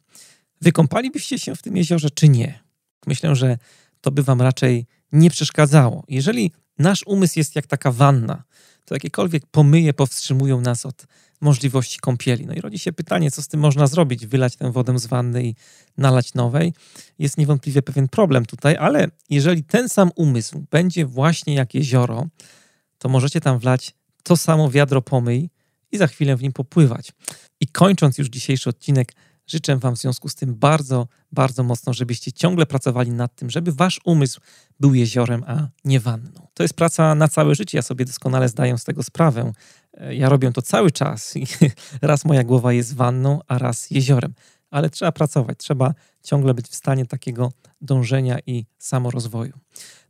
Wykąpalibyście 0.63 1.39
się 1.39 1.55
w 1.55 1.61
tym 1.61 1.77
jeziorze, 1.77 2.09
czy 2.09 2.29
nie? 2.29 2.63
Myślę, 3.07 3.35
że 3.35 3.57
to 4.01 4.11
by 4.11 4.23
wam 4.23 4.41
raczej 4.41 4.85
nie 5.11 5.29
przeszkadzało. 5.29 6.03
Jeżeli 6.07 6.51
nasz 6.79 7.03
umysł 7.05 7.39
jest 7.39 7.55
jak 7.55 7.67
taka 7.67 7.91
wanna, 7.91 8.43
to 8.85 8.95
jakiekolwiek 8.95 9.45
pomyje 9.45 9.93
powstrzymują 9.93 10.61
nas 10.61 10.85
od 10.85 11.05
możliwości 11.41 11.99
kąpieli. 11.99 12.45
No 12.45 12.53
i 12.53 12.61
rodzi 12.61 12.79
się 12.79 12.93
pytanie, 12.93 13.31
co 13.31 13.41
z 13.41 13.47
tym 13.47 13.59
można 13.59 13.87
zrobić? 13.87 14.27
Wylać 14.27 14.55
tę 14.55 14.71
wodę 14.71 14.99
z 14.99 15.05
wanny 15.05 15.45
i 15.45 15.55
nalać 15.97 16.33
nowej? 16.33 16.73
Jest 17.19 17.37
niewątpliwie 17.37 17.81
pewien 17.81 18.07
problem 18.07 18.45
tutaj, 18.45 18.75
ale 18.79 19.07
jeżeli 19.29 19.63
ten 19.63 19.89
sam 19.89 20.11
umysł 20.15 20.65
będzie 20.71 21.05
właśnie 21.05 21.53
jak 21.53 21.73
jezioro, 21.73 22.27
to 22.97 23.09
możecie 23.09 23.41
tam 23.41 23.59
wlać 23.59 23.93
to 24.23 24.37
samo 24.37 24.69
wiadro 24.69 25.01
pomyj 25.01 25.49
i 25.91 25.97
za 25.97 26.07
chwilę 26.07 26.35
w 26.35 26.41
nim 26.41 26.53
popływać. 26.53 27.11
I 27.59 27.67
kończąc 27.67 28.17
już 28.17 28.27
dzisiejszy 28.27 28.69
odcinek, 28.69 29.13
Życzę 29.47 29.77
Wam 29.77 29.95
w 29.95 29.99
związku 29.99 30.29
z 30.29 30.35
tym 30.35 30.55
bardzo, 30.55 31.07
bardzo 31.31 31.63
mocno, 31.63 31.93
żebyście 31.93 32.31
ciągle 32.31 32.65
pracowali 32.65 33.11
nad 33.11 33.35
tym, 33.35 33.49
żeby 33.49 33.71
Wasz 33.71 33.99
umysł 34.05 34.41
był 34.79 34.93
jeziorem, 34.93 35.43
a 35.47 35.67
nie 35.85 35.99
wanną. 35.99 36.47
To 36.53 36.63
jest 36.63 36.73
praca 36.73 37.15
na 37.15 37.27
całe 37.27 37.55
życie, 37.55 37.77
ja 37.77 37.81
sobie 37.81 38.05
doskonale 38.05 38.49
zdaję 38.49 38.77
z 38.77 38.83
tego 38.83 39.03
sprawę. 39.03 39.51
E, 39.93 40.15
ja 40.15 40.29
robię 40.29 40.51
to 40.51 40.61
cały 40.61 40.91
czas 40.91 41.35
i 41.35 41.47
raz 42.01 42.25
moja 42.25 42.43
głowa 42.43 42.73
jest 42.73 42.95
wanną, 42.95 43.39
a 43.47 43.57
raz 43.57 43.91
jeziorem. 43.91 44.33
Ale 44.69 44.89
trzeba 44.89 45.11
pracować, 45.11 45.57
trzeba 45.57 45.93
ciągle 46.23 46.53
być 46.53 46.67
w 46.67 46.75
stanie 46.75 47.05
takiego 47.05 47.51
dążenia 47.81 48.37
i 48.45 48.65
samorozwoju. 48.77 49.53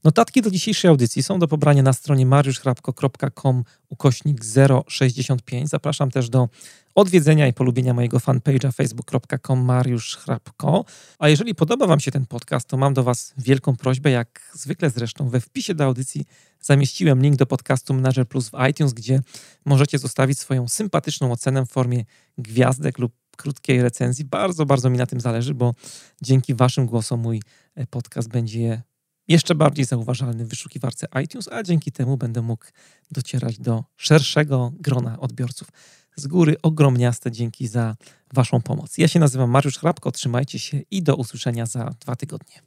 Notatki 0.03 0.41
do 0.41 0.51
dzisiejszej 0.51 0.89
audycji 0.89 1.23
są 1.23 1.39
do 1.39 1.47
pobrania 1.47 1.83
na 1.83 1.93
stronie 1.93 2.25
mariuszchrapko.com 2.25 3.63
ukośnik 3.89 4.41
065. 4.87 5.69
Zapraszam 5.69 6.11
też 6.11 6.29
do 6.29 6.49
odwiedzenia 6.95 7.47
i 7.47 7.53
polubienia 7.53 7.93
mojego 7.93 8.17
fanpage'a 8.17 8.73
facebook.com 8.73 9.65
Mariusz 9.65 10.17
Hrabko. 10.17 10.85
A 11.19 11.29
jeżeli 11.29 11.55
podoba 11.55 11.87
Wam 11.87 11.99
się 11.99 12.11
ten 12.11 12.25
podcast, 12.25 12.67
to 12.67 12.77
mam 12.77 12.93
do 12.93 13.03
Was 13.03 13.33
wielką 13.37 13.75
prośbę, 13.75 14.11
jak 14.11 14.51
zwykle 14.53 14.89
zresztą 14.89 15.29
we 15.29 15.39
wpisie 15.39 15.75
do 15.75 15.83
audycji 15.83 16.25
zamieściłem 16.59 17.21
link 17.21 17.35
do 17.35 17.45
podcastu 17.45 17.93
Manager 17.93 18.27
Plus 18.27 18.49
w 18.49 18.69
iTunes, 18.69 18.93
gdzie 18.93 19.21
możecie 19.65 19.99
zostawić 19.99 20.39
swoją 20.39 20.67
sympatyczną 20.67 21.31
ocenę 21.31 21.65
w 21.65 21.69
formie 21.69 22.05
gwiazdek 22.37 22.99
lub 22.99 23.13
krótkiej 23.37 23.81
recenzji. 23.81 24.25
Bardzo, 24.25 24.65
bardzo 24.65 24.89
mi 24.89 24.97
na 24.97 25.05
tym 25.05 25.19
zależy, 25.19 25.53
bo 25.53 25.73
dzięki 26.21 26.55
Waszym 26.55 26.85
głosom 26.85 27.19
mój 27.19 27.41
e, 27.75 27.87
podcast 27.87 28.29
będzie 28.29 28.83
jeszcze 29.27 29.55
bardziej 29.55 29.85
zauważalny 29.85 30.45
w 30.45 30.49
wyszukiwarce 30.49 31.07
iTunes, 31.23 31.47
a 31.51 31.63
dzięki 31.63 31.91
temu 31.91 32.17
będę 32.17 32.41
mógł 32.41 32.65
docierać 33.11 33.59
do 33.59 33.83
szerszego 33.97 34.71
grona 34.79 35.19
odbiorców. 35.19 35.67
Z 36.15 36.27
góry 36.27 36.55
ogromniaste 36.61 37.31
dzięki 37.31 37.67
za 37.67 37.95
Waszą 38.33 38.61
pomoc. 38.61 38.97
Ja 38.97 39.07
się 39.07 39.19
nazywam 39.19 39.49
Mariusz 39.49 39.77
Hrabko, 39.77 40.11
trzymajcie 40.11 40.59
się 40.59 40.81
i 40.91 41.03
do 41.03 41.15
usłyszenia 41.15 41.65
za 41.65 41.95
dwa 41.99 42.15
tygodnie. 42.15 42.61